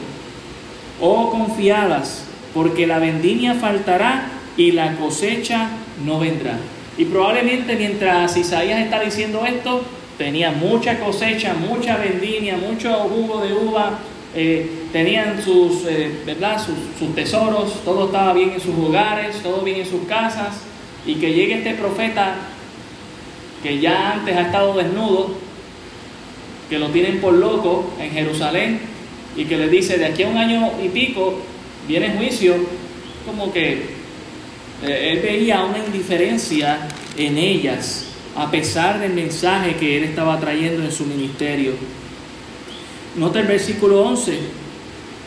[1.02, 5.70] oh confiadas, porque la vendimia faltará y la cosecha
[6.06, 6.58] no vendrá.
[6.98, 9.84] Y probablemente mientras Isaías está diciendo esto,
[10.18, 14.00] tenía mucha cosecha, mucha vendimia, mucho jugo de uva,
[14.34, 16.62] eh, tenían sus, eh, ¿verdad?
[16.64, 20.62] Sus, tesoros, todo estaba bien en sus hogares, todo bien en sus casas,
[21.06, 22.36] y que llegue este profeta
[23.62, 25.32] que ya antes ha estado desnudo,
[26.70, 28.80] que lo tienen por loco en Jerusalén,
[29.36, 31.40] y que le dice, de aquí a un año y pico
[31.88, 32.56] viene juicio,
[33.26, 33.96] como que
[34.84, 40.84] eh, él veía una indiferencia en ellas, a pesar del mensaje que él estaba trayendo
[40.84, 41.74] en su ministerio.
[43.16, 44.40] Nota el versículo 11.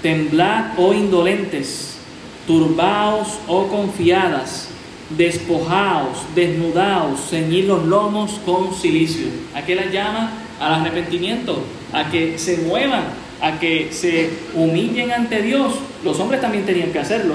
[0.03, 1.99] Temblad, oh indolentes,
[2.47, 4.69] turbaos, oh confiadas,
[5.17, 9.27] despojaos, desnudaos, ceñid los lomos con silicio.
[9.55, 10.31] ¿A qué las llama?
[10.61, 13.05] Al arrepentimiento, a que se muevan,
[13.41, 15.75] a que se humillen ante Dios.
[16.05, 17.35] Los hombres también tenían que hacerlo,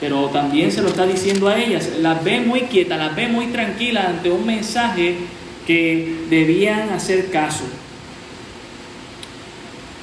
[0.00, 1.90] pero también se lo está diciendo a ellas.
[2.00, 5.16] Las ve muy quietas, las ve muy tranquilas ante un mensaje
[5.66, 7.64] que debían hacer caso.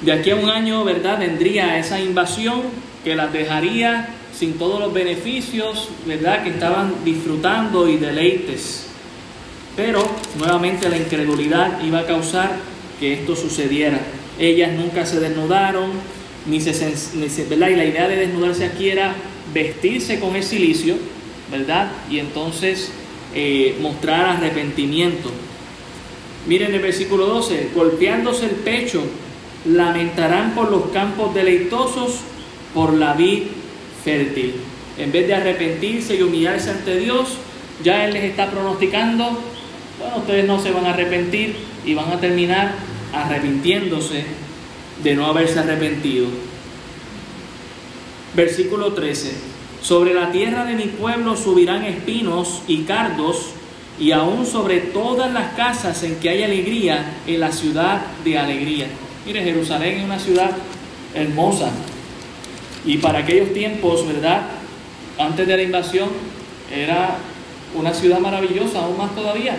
[0.01, 1.17] De aquí a un año, ¿verdad?
[1.19, 2.61] Vendría esa invasión
[3.03, 6.43] que las dejaría sin todos los beneficios, ¿verdad?
[6.43, 8.87] Que estaban disfrutando y deleites.
[9.75, 10.07] Pero
[10.37, 12.55] nuevamente la incredulidad iba a causar
[12.99, 13.99] que esto sucediera.
[14.39, 15.91] Ellas nunca se desnudaron,
[16.45, 16.73] ni se,
[17.49, 17.69] ¿verdad?
[17.69, 19.15] Y la idea de desnudarse aquí era
[19.53, 20.95] vestirse con el silicio,
[21.51, 21.91] ¿verdad?
[22.09, 22.91] Y entonces
[23.33, 25.31] eh, mostrar arrepentimiento.
[26.47, 29.01] Miren el versículo 12, golpeándose el pecho,
[29.65, 32.19] lamentarán por los campos deleitosos,
[32.73, 33.43] por la vid
[34.03, 34.53] fértil.
[34.97, 37.37] En vez de arrepentirse y humillarse ante Dios,
[37.83, 39.41] ya Él les está pronosticando,
[39.99, 41.55] bueno, ustedes no se van a arrepentir
[41.85, 42.73] y van a terminar
[43.13, 44.25] arrepintiéndose
[45.03, 46.27] de no haberse arrepentido.
[48.35, 49.33] Versículo 13.
[49.81, 53.51] Sobre la tierra de mi pueblo subirán espinos y cardos,
[53.97, 58.87] y aún sobre todas las casas en que hay alegría, en la ciudad de alegría.
[59.25, 60.51] Mire, Jerusalén es una ciudad
[61.13, 61.71] hermosa.
[62.85, 64.47] Y para aquellos tiempos, ¿verdad?
[65.17, 66.09] Antes de la invasión,
[66.73, 67.15] era
[67.73, 69.55] una ciudad maravillosa, aún más todavía.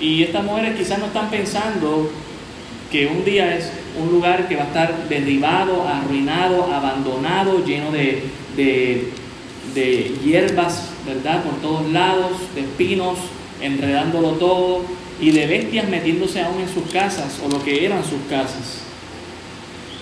[0.00, 2.10] Y estas mujeres quizás no están pensando
[2.90, 8.22] que un día es un lugar que va a estar derribado, arruinado, abandonado, lleno de,
[8.56, 9.10] de,
[9.74, 11.42] de hierbas, ¿verdad?
[11.42, 13.18] Por todos lados, de espinos,
[13.60, 14.82] enredándolo todo,
[15.20, 18.82] y de bestias metiéndose aún en sus casas, o lo que eran sus casas.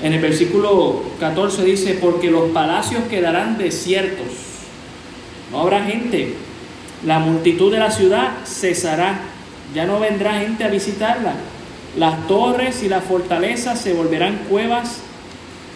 [0.02, 4.26] En el versículo 14 dice, porque los palacios quedarán desiertos,
[5.52, 6.34] no habrá gente,
[7.06, 9.20] la multitud de la ciudad cesará,
[9.74, 11.34] ya no vendrá gente a visitarla,
[11.96, 15.00] las torres y las fortalezas se volverán cuevas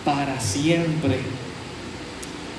[0.04, 1.18] para siempre,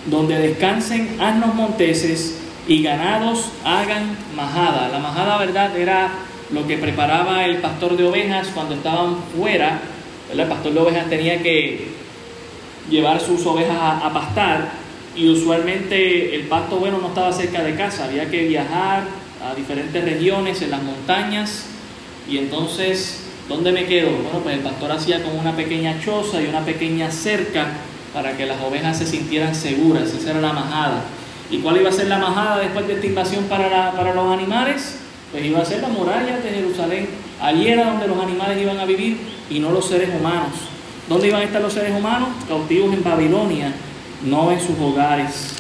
[0.06, 4.90] donde descansen asnos monteses y ganados hagan majada.
[4.90, 6.12] La majada, verdad, era
[6.52, 9.82] lo que preparaba el pastor de ovejas cuando estaban fuera.
[10.32, 11.88] El pastor de ovejas tenía que
[12.90, 14.70] llevar sus ovejas a, pastar
[15.16, 19.04] y usualmente el pasto bueno no estaba cerca de casa, había que viajar
[19.44, 21.66] a diferentes regiones en las montañas
[22.30, 24.12] y entonces ¿Dónde me quedo?
[24.12, 27.66] Bueno, pues el pastor hacía como una pequeña choza y una pequeña cerca
[28.14, 30.14] para que las ovejas se sintieran seguras.
[30.14, 31.02] Esa era la majada.
[31.50, 35.00] ¿Y cuál iba a ser la majada después de esta invasión para, para los animales?
[35.32, 37.10] Pues iba a ser la muralla de Jerusalén.
[37.42, 39.18] Allí era donde los animales iban a vivir
[39.50, 40.54] y no los seres humanos.
[41.08, 42.30] ¿Dónde iban a estar los seres humanos?
[42.48, 43.74] Cautivos en Babilonia,
[44.26, 45.56] no en sus hogares.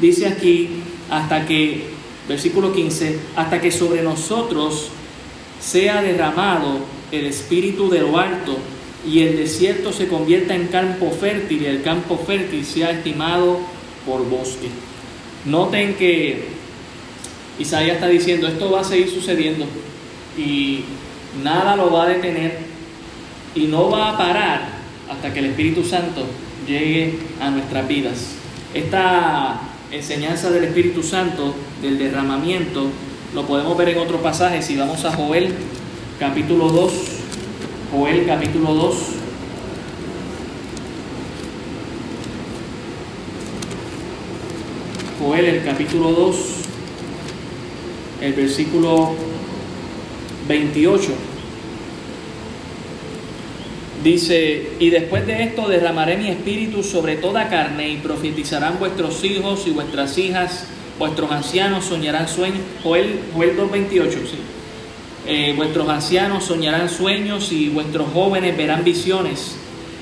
[0.00, 1.94] Dice aquí, hasta que,
[2.28, 4.88] versículo 15, hasta que sobre nosotros
[5.60, 6.78] sea derramado
[7.12, 8.56] el espíritu de lo alto
[9.06, 13.60] y el desierto se convierta en campo fértil y el campo fértil sea estimado
[14.04, 14.68] por bosque.
[15.44, 16.44] Noten que
[17.58, 19.66] Isaías está diciendo, esto va a seguir sucediendo
[20.36, 20.80] y
[21.42, 22.58] nada lo va a detener
[23.54, 24.68] y no va a parar
[25.08, 26.26] hasta que el Espíritu Santo
[26.66, 28.34] llegue a nuestras vidas.
[28.74, 29.60] Esta
[29.90, 32.88] enseñanza del Espíritu Santo, del derramamiento,
[33.34, 35.52] lo podemos ver en otro pasaje si vamos a Joel
[36.18, 36.92] capítulo 2.
[37.92, 38.96] Joel capítulo 2.
[45.18, 46.36] Joel el capítulo 2,
[48.20, 49.14] el versículo
[50.46, 51.35] 28.
[54.06, 59.66] Dice, y después de esto derramaré mi espíritu sobre toda carne y profetizarán vuestros hijos
[59.66, 60.64] y vuestras hijas
[60.96, 64.38] vuestros ancianos soñarán sueños, Joel, Joel 2.28, sí.
[65.26, 69.56] Eh, vuestros ancianos soñarán sueños y vuestros jóvenes verán visiones.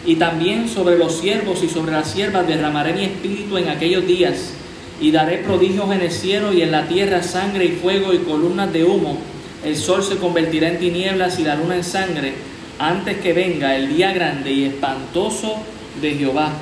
[0.05, 4.53] Y también sobre los siervos y sobre las siervas derramaré mi espíritu en aquellos días.
[5.01, 8.71] Y daré prodigios en el cielo y en la tierra sangre y fuego y columnas
[8.71, 9.17] de humo.
[9.65, 12.35] El sol se convertirá en tinieblas y la luna en sangre
[12.79, 15.57] antes que venga el día grande y espantoso
[16.01, 16.53] de Jehová.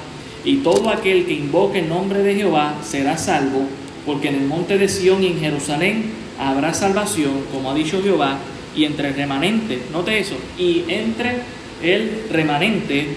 [0.44, 3.66] Y todo aquel que invoque el nombre de Jehová será salvo
[4.07, 6.05] porque en el monte de Sión y en Jerusalén
[6.38, 8.38] habrá salvación, como ha dicho Jehová,
[8.75, 11.37] y entre el remanente, note eso, y entre
[11.83, 13.09] el remanente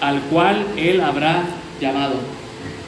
[0.00, 1.44] al cual él habrá
[1.80, 2.14] llamado.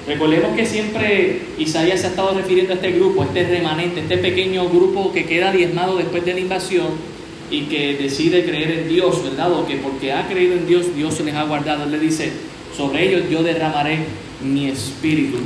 [0.07, 4.69] Recordemos que siempre Isaías se ha estado refiriendo a este grupo, este remanente, este pequeño
[4.69, 7.18] grupo que queda diezmado después de la invasión
[7.51, 9.53] y que decide creer en Dios, ¿verdad?
[9.53, 11.85] O que porque ha creído en Dios, Dios se les ha guardado.
[11.85, 12.33] Él le dice,
[12.77, 14.05] sobre ellos yo derramaré
[14.43, 15.39] mi espíritu.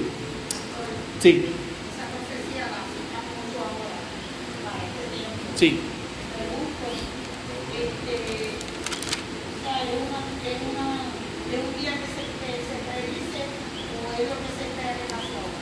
[1.21, 1.45] Sí.
[5.57, 5.79] Sí.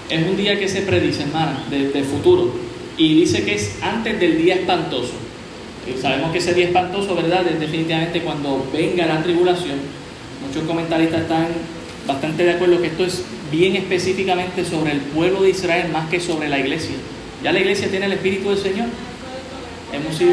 [0.09, 2.53] Es un día que se predice, hermana, del futuro.
[2.97, 5.30] Y dice que es antes del día espantoso.
[6.01, 7.45] Sabemos que ese día espantoso, ¿verdad?
[7.45, 9.79] Definitivamente cuando venga la tribulación.
[10.47, 11.49] Muchos comentaristas están
[12.07, 16.21] bastante de acuerdo que esto es bien específicamente sobre el pueblo de Israel más que
[16.21, 16.95] sobre la iglesia.
[17.43, 18.87] Ya la iglesia tiene el Espíritu del Señor.
[19.93, 20.33] Hemos sido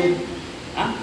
[0.78, 0.94] ¿ah?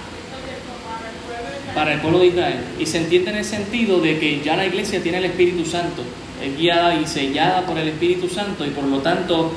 [1.75, 2.59] para el pueblo de Israel.
[2.79, 6.03] Y se entiende en el sentido de que ya la iglesia tiene el Espíritu Santo,
[6.43, 9.53] es guiada y sellada por el Espíritu Santo y por lo tanto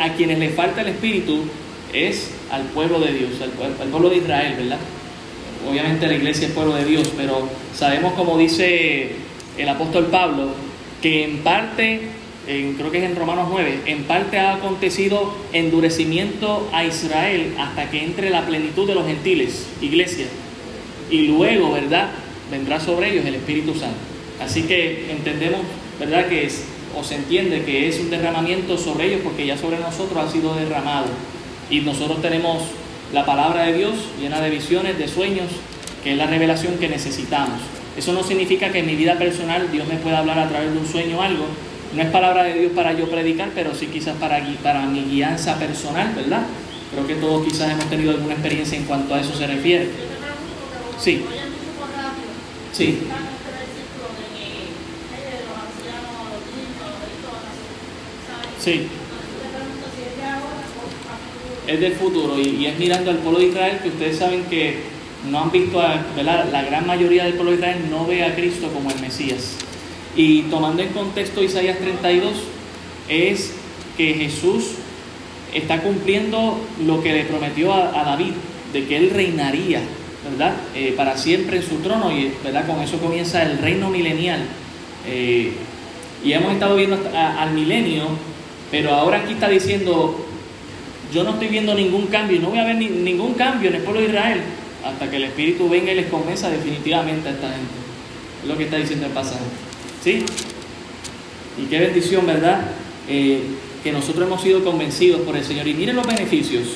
[0.00, 1.42] a quienes le falta el Espíritu
[1.92, 3.50] es al pueblo de Dios, al,
[3.88, 4.78] pueblo de Israel, ¿verdad?
[5.68, 9.12] Obviamente la iglesia es pueblo de Dios, pero sabemos como dice
[9.58, 10.48] el apóstol Pablo,
[11.02, 12.00] que en parte
[12.76, 18.02] creo que es en Romanos 9, en parte ha acontecido endurecimiento a Israel hasta que
[18.02, 20.26] entre la plenitud de los gentiles, iglesia.
[21.10, 22.10] Y luego, ¿verdad?
[22.50, 23.98] Vendrá sobre ellos el Espíritu Santo.
[24.40, 25.60] Así que entendemos,
[25.98, 26.28] ¿verdad?
[26.28, 26.64] Que es,
[26.98, 30.54] o se entiende que es un derramamiento sobre ellos porque ya sobre nosotros ha sido
[30.54, 31.06] derramado.
[31.70, 32.62] Y nosotros tenemos
[33.12, 35.48] la palabra de Dios llena de visiones, de sueños,
[36.02, 37.60] que es la revelación que necesitamos.
[37.96, 40.78] Eso no significa que en mi vida personal Dios me pueda hablar a través de
[40.78, 41.46] un sueño o algo,
[41.94, 46.12] no es palabra de Dios para yo predicar, pero sí quizás para, mi guianza personal,
[46.14, 46.42] ¿verdad?
[46.92, 49.90] Creo que todos quizás hemos tenido alguna experiencia en cuanto a eso se refiere.
[50.98, 51.24] Sí.
[52.72, 53.02] Sí.
[58.60, 58.88] Sí.
[61.66, 64.78] Es del futuro y, es mirando al pueblo de Israel que ustedes saben que
[65.30, 68.68] no han visto, a, la gran mayoría del pueblo de Israel no ve a Cristo
[68.72, 69.56] como el Mesías.
[70.16, 72.32] Y tomando en contexto Isaías 32,
[73.08, 73.52] es
[73.96, 74.72] que Jesús
[75.54, 78.32] está cumpliendo lo que le prometió a, David,
[78.72, 79.80] de que él reinaría,
[80.30, 80.54] ¿verdad?
[80.74, 82.66] Eh, para siempre en su trono y, ¿verdad?
[82.66, 84.40] Con eso comienza el reino milenial.
[85.06, 85.52] Eh,
[86.24, 88.08] y hemos estado viendo al milenio,
[88.70, 90.26] pero ahora aquí está diciendo,
[91.12, 94.00] yo no estoy viendo ningún cambio, no voy a ver ningún cambio en el pueblo
[94.00, 94.40] de Israel
[94.84, 97.74] hasta que el Espíritu venga y les convenza definitivamente a esta gente.
[98.42, 99.44] Es lo que está diciendo el pasaje.
[100.02, 100.24] ¿Sí?
[101.58, 102.68] Y qué bendición, ¿verdad?
[103.08, 103.42] Eh,
[103.82, 105.66] que nosotros hemos sido convencidos por el Señor.
[105.68, 106.68] Y miren los beneficios.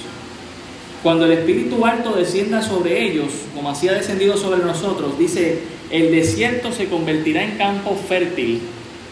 [1.03, 5.61] Cuando el Espíritu Alto descienda sobre ellos, como así ha descendido sobre nosotros, dice,
[5.91, 8.61] el desierto se convertirá en campo fértil.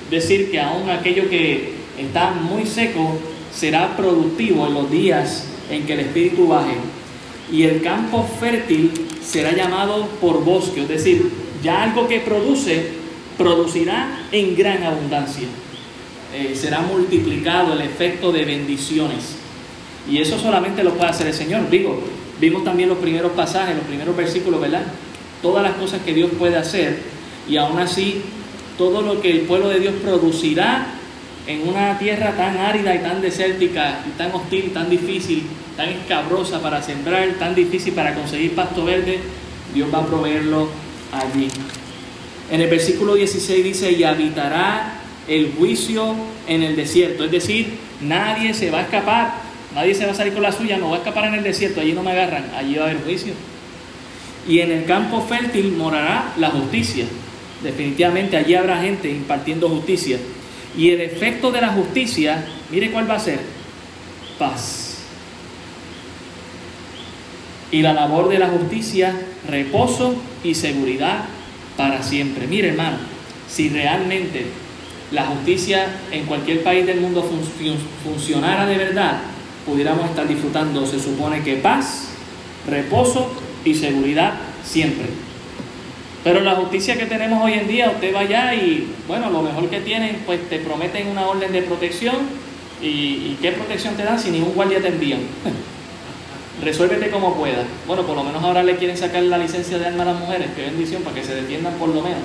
[0.05, 3.19] Es decir, que aún aquello que está muy seco
[3.55, 6.77] será productivo en los días en que el Espíritu baje.
[7.51, 8.93] Y el campo fértil
[9.23, 11.31] será llamado por bosque, es decir,
[11.63, 12.89] ya algo que produce,
[13.37, 15.49] producirá en gran abundancia.
[16.35, 19.37] Eh, será multiplicado el efecto de bendiciones.
[20.11, 21.69] Y eso solamente lo puede hacer el Señor.
[21.69, 22.03] Digo,
[22.41, 24.85] vimos también los primeros pasajes, los primeros versículos, ¿verdad?
[25.43, 27.01] Todas las cosas que Dios puede hacer
[27.49, 28.23] y aún así
[28.79, 30.87] todo lo que el pueblo de Dios producirá
[31.47, 35.45] en una tierra tan árida y tan desértica y tan hostil, tan difícil,
[35.77, 39.19] tan escabrosa para sembrar, tan difícil para conseguir pasto verde,
[39.75, 40.69] Dios va a proveerlo
[41.13, 41.49] allí.
[42.51, 44.95] En el versículo 16 dice, y habitará
[45.27, 46.15] el juicio
[46.47, 47.25] en el desierto.
[47.25, 49.35] Es decir, nadie se va a escapar,
[49.75, 51.81] nadie se va a salir con la suya, no va a escapar en el desierto,
[51.81, 53.33] allí no me agarran, allí va a haber juicio.
[54.47, 57.07] Y en el campo fértil morará la justicia.
[57.63, 60.19] Definitivamente allí habrá gente impartiendo justicia.
[60.77, 63.41] Y el efecto de la justicia, mire cuál va a ser,
[64.39, 64.99] paz.
[67.71, 69.15] Y la labor de la justicia,
[69.49, 70.15] reposo
[70.45, 71.25] y seguridad
[71.77, 72.47] para siempre.
[72.47, 72.99] Mire hermano,
[73.49, 74.47] si realmente
[75.11, 77.29] la justicia en cualquier país del mundo
[78.05, 79.21] funcionara de verdad,
[79.67, 82.09] pudiéramos estar disfrutando, se supone que paz,
[82.67, 83.31] reposo
[83.65, 85.32] y seguridad siempre.
[86.25, 89.69] Pero la justicia que tenemos hoy en día, usted va allá y, bueno, lo mejor
[89.69, 92.17] que tienen, pues te prometen una orden de protección.
[92.81, 95.21] ¿Y, qué protección te dan si ningún guardia te envían?
[96.63, 97.67] Resuélvete como puedas.
[97.89, 100.49] Bueno, por lo menos ahora le quieren sacar la licencia de arma a las mujeres,
[100.55, 102.21] qué bendición, para que se defiendan por lo menos.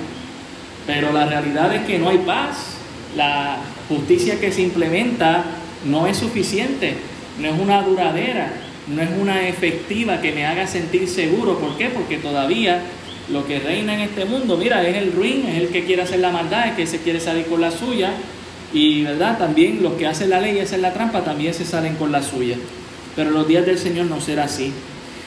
[0.86, 2.76] Pero la realidad es que no hay paz.
[3.16, 5.44] La justicia que se implementa
[5.84, 6.94] no es suficiente,
[7.40, 8.52] no es una duradera,
[8.86, 11.58] no es una efectiva que me haga sentir seguro.
[11.58, 11.88] ¿Por qué?
[11.88, 12.82] Porque todavía
[13.30, 16.20] lo que reina en este mundo, mira, es el ruin, es el que quiere hacer
[16.20, 18.12] la maldad, es que se quiere salir con la suya.
[18.72, 21.96] Y verdad, también los que hacen la ley y hacen la trampa también se salen
[21.96, 22.56] con la suya.
[23.16, 24.72] Pero los días del Señor no será así.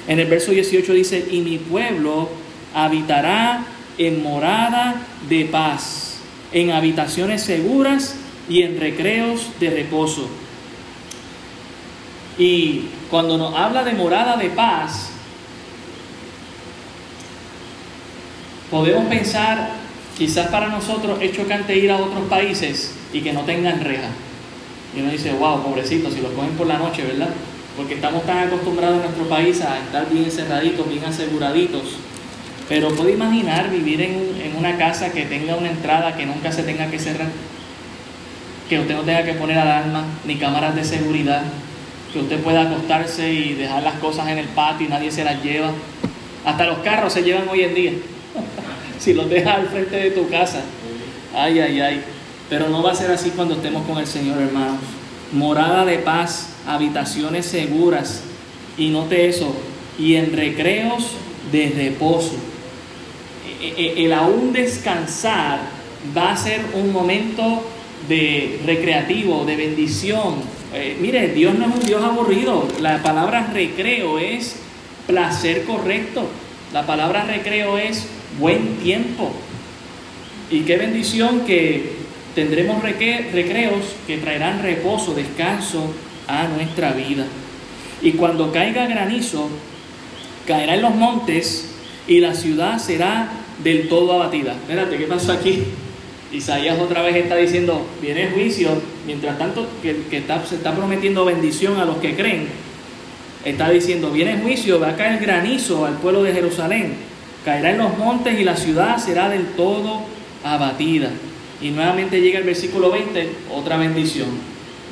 [0.08, 2.30] En el verso 18 dice, y mi pueblo
[2.74, 3.66] habitará
[3.98, 4.96] en morada
[5.30, 6.18] de paz,
[6.54, 8.16] en habitaciones seguras
[8.50, 10.28] y en recreos de reposo.
[12.38, 15.11] Y cuando nos habla de morada de paz,
[18.72, 19.70] podemos pensar,
[20.18, 24.08] quizás para nosotros es chocante ir a otros países y que no tengan reja.
[24.96, 27.30] Y uno dice, wow, pobrecito, si los cogen por la noche, ¿verdad?
[27.76, 31.98] Porque estamos tan acostumbrados en nuestro país a estar bien encerraditos, bien aseguraditos.
[32.68, 36.64] Pero puede imaginar vivir en, en una casa que tenga una entrada que nunca se
[36.64, 37.28] tenga que cerrar,
[38.70, 41.44] que usted no tenga que poner alarma ni cámaras de seguridad,
[42.14, 45.44] que usted pueda acostarse y dejar las cosas en el patio y nadie se las
[45.44, 45.72] lleva.
[46.46, 47.92] Hasta los carros se llevan hoy en día.
[49.04, 50.62] si los dejas al frente de tu casa.
[51.36, 52.04] Ay, ay, ay.
[52.50, 54.80] Pero no va a ser así cuando estemos con el Señor, hermanos.
[55.32, 58.22] Morada de paz, habitaciones seguras.
[58.78, 59.56] Y note eso.
[59.98, 61.12] Y en recreos
[61.52, 62.36] de reposo.
[63.62, 65.60] E, e, e, el aún descansar
[66.16, 67.64] va a ser un momento
[68.08, 70.36] de recreativo, de bendición.
[70.74, 72.68] Eh, mire, Dios no es un Dios aburrido.
[72.82, 74.58] La palabra recreo es
[75.08, 76.28] placer correcto.
[76.74, 78.08] La palabra recreo es
[78.40, 79.32] buen tiempo.
[80.50, 82.02] Y qué bendición que
[82.36, 85.94] tendremos recreos que traerán reposo, descanso
[86.28, 87.26] a nuestra vida.
[88.02, 89.50] Y cuando caiga granizo,
[90.46, 91.74] caerá en los montes
[92.08, 93.30] y la ciudad será
[93.64, 94.54] del todo abatida.
[94.54, 95.64] Espérate, ¿qué pasó aquí?
[96.32, 98.70] Isaías otra vez está diciendo, viene juicio,
[99.06, 99.96] mientras tanto que,
[100.48, 102.48] se está prometiendo bendición a los que creen,
[103.44, 107.11] está diciendo, viene juicio, va a caer granizo al pueblo de Jerusalén
[107.46, 110.02] Caerá en los montes y la ciudad será del todo
[110.44, 111.10] abatida.
[111.62, 114.30] Y nuevamente llega el versículo 20, otra bendición.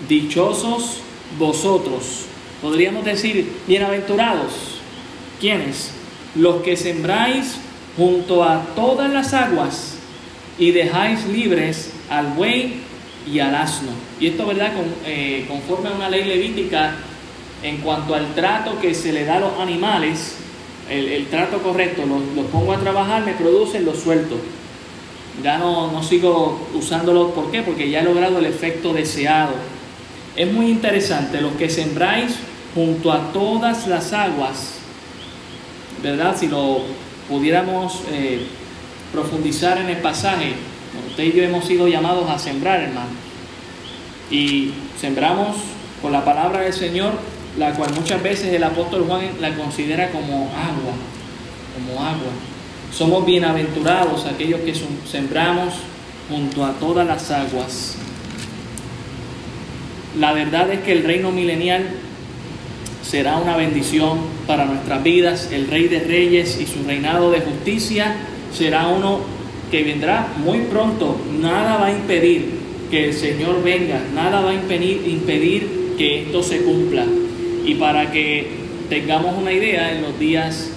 [0.08, 1.02] Dichosos
[1.38, 2.26] vosotros.
[2.62, 4.80] Podríamos decir, bienaventurados.
[5.40, 5.92] ¿Quiénes?
[6.36, 7.58] Los que sembráis
[7.96, 9.96] junto a todas las aguas
[10.58, 12.82] y dejáis libres al buey
[13.32, 13.92] y al asno.
[14.20, 14.72] Y esto, ¿verdad?
[15.06, 16.96] Eh, conforme a una ley levítica
[17.64, 20.36] en cuanto al trato que se le da a los animales,
[20.90, 24.38] el, trato correcto, los, pongo a trabajar, me producen, los suelto.
[25.44, 27.62] Ya no, no sigo usándolos, ¿por qué?
[27.62, 29.54] Porque ya he logrado el efecto deseado.
[30.36, 32.36] Es muy interesante, los que sembráis
[32.74, 34.80] junto a todas las aguas,
[36.04, 36.36] ¿verdad?
[36.38, 36.82] Si lo
[37.28, 38.46] pudiéramos eh,
[39.12, 40.54] profundizar en el pasaje,
[41.10, 43.10] usted y yo hemos sido llamados a sembrar, hermano.
[44.32, 45.58] Y sembramos
[46.02, 47.14] con la palabra del Señor,
[47.58, 50.94] la cual muchas veces el apóstol Juan la considera como agua,
[51.74, 52.32] como agua.
[52.94, 54.74] Somos bienaventurados aquellos que
[55.10, 55.74] sembramos
[56.30, 57.96] junto a todas las aguas.
[60.20, 61.88] La verdad es que el reino milenial
[63.04, 65.50] será una bendición para nuestras vidas.
[65.52, 68.16] El Rey de Reyes y su reinado de justicia
[68.54, 69.22] será uno
[69.72, 71.20] que vendrá muy pronto.
[71.40, 76.42] Nada va a impedir que el Señor venga, nada va a impedir, impedir que esto
[76.42, 77.06] se cumpla.
[77.66, 78.48] Y para que
[78.90, 80.72] tengamos una idea, en los días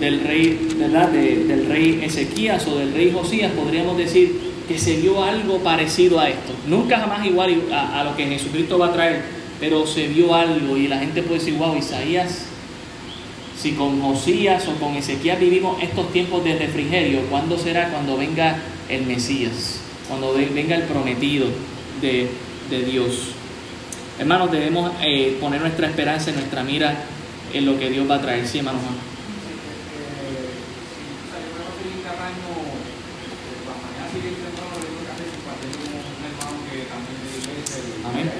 [0.00, 1.08] del rey, ¿verdad?
[1.08, 6.28] del rey Ezequías o del rey Josías, podríamos decir que se vio algo parecido a
[6.28, 6.52] esto.
[6.66, 9.22] Nunca jamás igual a, a lo que Jesucristo va a traer,
[9.58, 12.48] pero se vio algo y la gente puede decir, wow, Isaías
[13.60, 18.56] si con Josías o con Ezequiel vivimos estos tiempos de refrigerio, ¿cuándo será cuando venga
[18.88, 19.80] el Mesías?
[20.08, 21.48] Cuando venga el prometido
[22.00, 22.28] de,
[22.84, 23.32] Dios.
[24.18, 27.04] Hermanos, debemos eh, poner nuestra esperanza, nuestra mira
[27.52, 28.46] en lo que Dios va a traer.
[28.46, 28.96] Sí, hermano Juan.
[38.12, 38.30] Amén.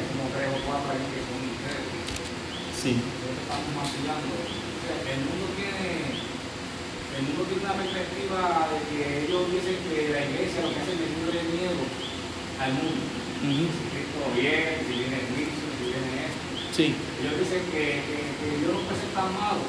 [2.82, 2.96] Sí
[5.08, 6.14] el mundo tiene
[7.16, 10.92] el mundo tiene una perspectiva de que ellos dicen que la iglesia lo que hace
[10.94, 11.82] es meterle miedo
[12.60, 13.02] al mundo.
[13.38, 15.67] Si Cristo viene, si viene Cristo, si viene esto.
[16.78, 16.94] Sí.
[16.94, 19.66] Ellos dicen que, que, que Dios no puede ser tan malo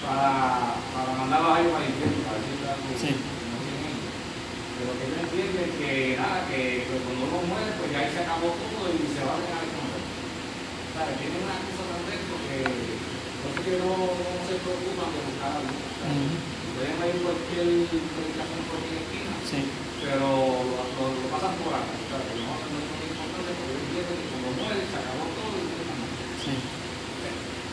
[0.00, 3.12] para, para mandarlos a ellos al infierno, para algo sí.
[3.20, 3.96] no tienen
[4.80, 8.48] Pero que ellos entienden que nada, que cuando uno muere, pues ya ahí se acabó
[8.48, 10.00] todo y se va a dejar el comer.
[10.00, 12.56] O sea, tienen una cosa tan dentro que
[13.60, 15.68] que no, no se preocupan de buscar algo.
[16.80, 19.68] Pueden ir cualquier predicación por aquí esquina, sí.
[20.00, 21.92] pero lo, lo, lo, pasan por acá.
[21.92, 25.29] O sea, que no hacen lo importante porque entienden que cuando muere se acabó todo
[25.29, 25.29] y sí.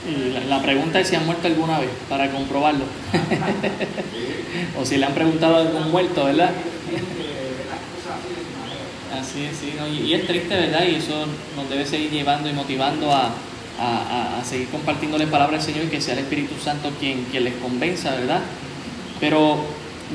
[0.06, 2.86] Y la, pregunta es si han muerto alguna vez, para comprobarlo.
[4.80, 6.52] o si le han preguntado a algún muerto, ¿verdad?
[9.20, 9.74] Así es, sí,
[10.06, 10.86] y, es triste, ¿verdad?
[10.88, 11.26] Y eso
[11.56, 13.32] nos debe seguir llevando y motivando a,
[13.80, 17.44] a, seguir compartiendo la palabra del Señor y que sea el Espíritu Santo quien, quien
[17.44, 18.42] les convenza, ¿verdad?
[19.20, 19.58] Pero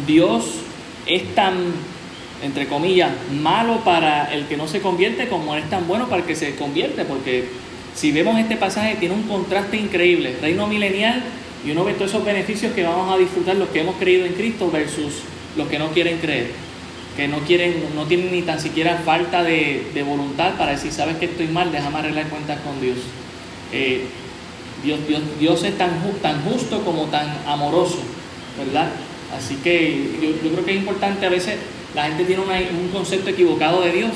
[0.07, 0.45] Dios
[1.07, 1.57] es tan,
[2.43, 6.27] entre comillas, malo para el que no se convierte como es tan bueno para el
[6.27, 7.49] que se convierte, porque
[7.95, 11.23] si vemos este pasaje tiene un contraste increíble, reino milenial
[11.65, 14.33] y uno ve todos esos beneficios que vamos a disfrutar los que hemos creído en
[14.33, 15.23] Cristo versus
[15.57, 16.51] los que no quieren creer,
[17.17, 21.17] que no quieren, no tienen ni tan siquiera falta de, de voluntad para decir, sabes
[21.19, 22.99] que estoy mal, déjame arreglar cuentas con Dios.
[23.73, 24.07] Eh,
[24.83, 25.91] Dios, Dios, Dios, es tan,
[26.21, 27.99] tan justo como tan amoroso,
[28.59, 28.89] ¿verdad?
[29.37, 31.57] Así que yo, creo que es importante, a veces
[31.95, 34.11] la gente tiene un concepto equivocado de Dios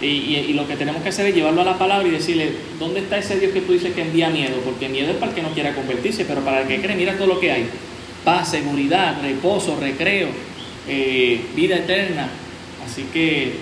[0.00, 3.18] y, lo que tenemos que hacer es llevarlo a la palabra y decirle, ¿dónde está
[3.18, 4.60] ese Dios que tú dices que envía miedo?
[4.64, 7.16] Porque miedo es para el que no quiera convertirse, pero para el que cree, mira
[7.16, 7.68] todo lo que hay.
[8.24, 10.28] Paz, seguridad, reposo, recreo,
[10.86, 12.28] eh, vida eterna.
[12.86, 13.54] Así que...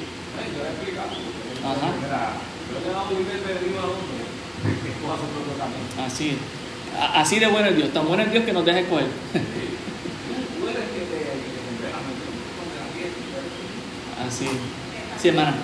[1.65, 2.37] Ajá.
[6.07, 6.37] Así,
[7.15, 9.07] así de bueno es Dios, tan bueno es Dios que nos deja escoger.
[14.27, 14.47] Así.
[15.21, 15.55] Sí, hermana.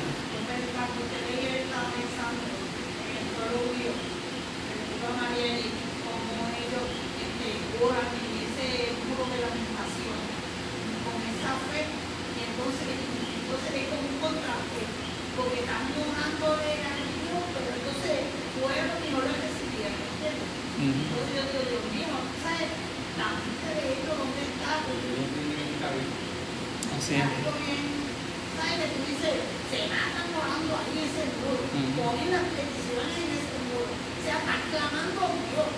[27.02, 27.18] Sí.
[27.18, 28.94] ¿Sabes?
[28.94, 29.36] Tú dices,
[29.68, 31.60] se matan orando ahí en ese muro,
[31.98, 33.90] ponen las peticiones en ese muro,
[34.22, 35.70] se están clamando a Dios.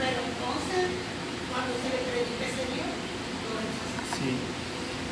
[0.00, 0.96] Pero entonces,
[1.52, 3.62] cuando se le predica ese Dios, no
[4.16, 4.32] Sí.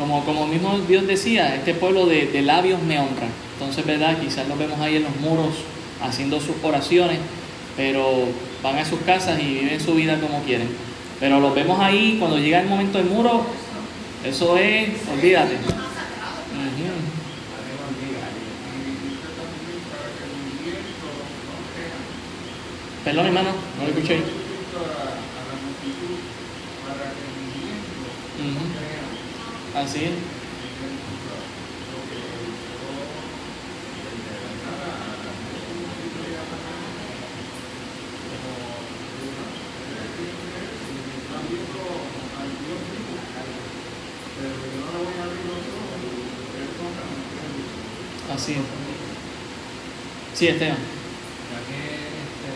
[0.01, 3.29] Como, como mismo Dios decía, este pueblo de, labios me honra.
[3.55, 4.19] Entonces, ¿verdad?
[4.21, 5.55] Quizás los vemos ahí en los muros
[6.03, 7.19] haciendo sus oraciones,
[7.77, 8.27] pero
[8.63, 10.69] van a sus casas y viven su vida como quieren.
[11.21, 13.45] Pero los vemos ahí, cuando llega el momento del muro,
[14.25, 15.57] eso es, olvídate.
[23.05, 24.23] Perdón, hermano, no lo escuché.
[29.75, 30.11] Así.
[48.39, 48.55] Así.
[50.35, 50.79] Sí, Esteban.
[50.79, 51.79] Ya que
[52.23, 52.53] este,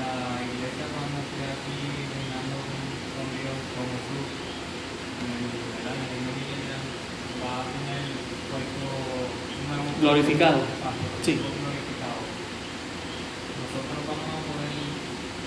[0.00, 1.76] la iglesia cuando esté aquí
[2.08, 2.56] reinando
[3.12, 4.26] con, Dios, con Jesús,
[5.20, 6.32] en el, el reino
[7.44, 8.02] va a tener
[8.48, 8.88] cuerpo
[9.68, 9.88] nuevo.
[10.00, 10.58] Glorificado.
[10.80, 11.36] Ah, Sí.
[11.36, 12.20] cuerpo glorificado.
[13.60, 14.72] Nosotros vamos a poder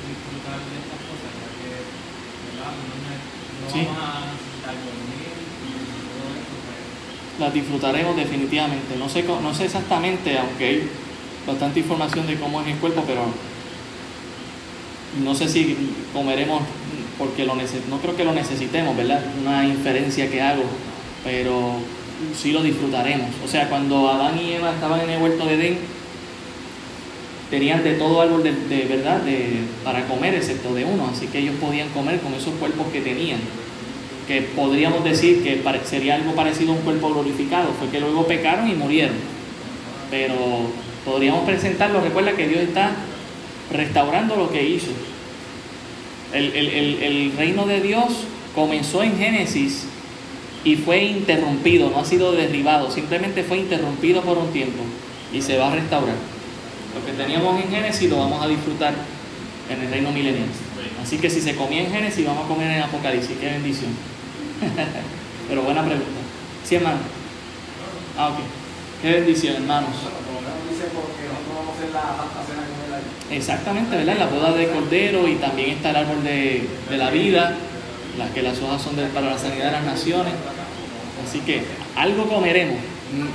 [0.06, 1.70] disfrutar de estas cosas, ya que
[2.46, 2.72] ¿verdad?
[2.78, 3.82] no, ne- no Sí.
[3.90, 6.56] vamos a necesitar dormir y todo eso.
[6.66, 6.86] Pues,
[7.36, 8.96] las disfrutaremos definitivamente.
[8.98, 10.90] No sé, no sé exactamente, aunque hay
[11.48, 13.24] bastante información de cómo es el cuerpo, pero
[15.24, 15.76] no sé si
[16.14, 16.62] comeremos
[17.18, 19.24] porque lo no creo que lo necesitemos, ¿verdad?
[19.42, 20.64] Una inferencia que hago,
[21.24, 21.78] pero
[22.36, 23.30] sí lo disfrutaremos.
[23.44, 25.78] O sea, cuando Adán y Eva estaban en el huerto de Edén,
[27.50, 31.56] tenían de todo árbol de verdad de, para comer, excepto de uno, así que ellos
[31.62, 33.40] podían comer con esos cuerpos que tenían
[34.28, 38.70] que podríamos decir que sería algo parecido a un cuerpo glorificado, fue que luego pecaron
[38.70, 39.16] y murieron.
[40.10, 40.36] Pero
[41.04, 42.92] podríamos presentarlo, recuerda que Dios está
[43.72, 44.92] restaurando lo que hizo.
[46.34, 48.06] El, el- el- el reino de Dios
[48.54, 49.86] comenzó en Génesis
[50.64, 54.84] y fue interrumpido, no ha sido derribado, simplemente fue interrumpido por un tiempo
[55.32, 56.16] y se va a restaurar.
[56.96, 58.94] Lo que teníamos en Génesis lo vamos a disfrutar
[59.70, 60.48] en el reino milenial.
[61.02, 63.38] Así que si se comía en Génesis, vamos a comer en Apocalipsis.
[63.40, 63.92] Qué bendición.
[65.50, 66.06] Pero buena pregunta.
[66.68, 66.98] Sí, hermano.
[68.18, 68.38] Ah, ok.
[69.02, 69.90] Qué bendición, hermanos.
[73.32, 74.18] Exactamente, ¿verdad?
[74.18, 77.54] La boda de Cordero y también está el árbol de, de la vida,
[78.18, 80.34] las que las hojas son de- para la sanidad de las naciones.
[81.28, 81.64] Así que
[81.96, 82.78] algo comeremos.
[82.78, 83.28] Mm,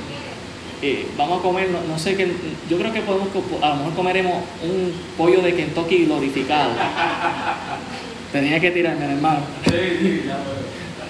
[0.82, 2.32] eh, vamos a comer, no, no sé qué,
[2.70, 3.28] yo creo que podemos,
[3.62, 6.70] a lo mejor comeremos un pollo de Kentucky glorificado.
[8.32, 9.40] Tenía que tirarme, hermano.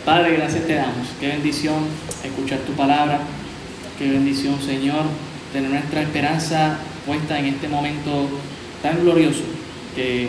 [0.04, 1.08] Padre, gracias te damos.
[1.20, 1.84] Qué bendición
[2.24, 3.20] escuchar tu palabra.
[3.98, 5.02] Qué bendición, Señor,
[5.52, 8.28] tener nuestra esperanza puesta en este momento
[8.82, 9.42] tan glorioso
[9.94, 10.28] que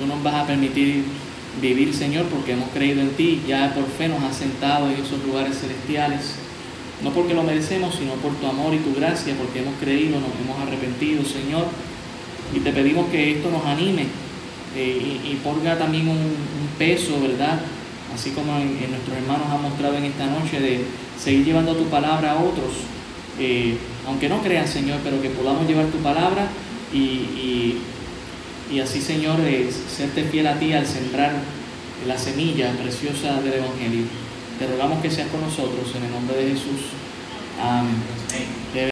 [0.00, 1.04] tú nos vas a permitir
[1.62, 3.40] vivir, Señor, porque hemos creído en ti.
[3.46, 6.34] Ya por fe nos has sentado en esos lugares celestiales.
[7.04, 10.30] No porque lo merecemos, sino por tu amor y tu gracia, porque hemos creído, nos
[10.42, 11.66] hemos arrepentido, Señor.
[12.52, 14.06] Y te pedimos que esto nos anime
[14.74, 16.34] eh, y, ponga también un
[16.78, 17.60] peso, ¿verdad?
[18.14, 20.84] Así como en, nuestros hermanos han mostrado en esta noche, de
[21.20, 22.72] seguir llevando tu palabra a otros,
[23.40, 26.46] eh, aunque no crean, Señor, pero que podamos llevar tu palabra
[26.92, 27.78] y, y-
[28.72, 31.32] y así, Señor, eh, serte fiel a ti al sembrar
[32.06, 34.04] la semilla preciosa del Evangelio.
[34.58, 36.92] Te rogamos que seas con nosotros en el nombre de Jesús.
[37.60, 38.63] Amén.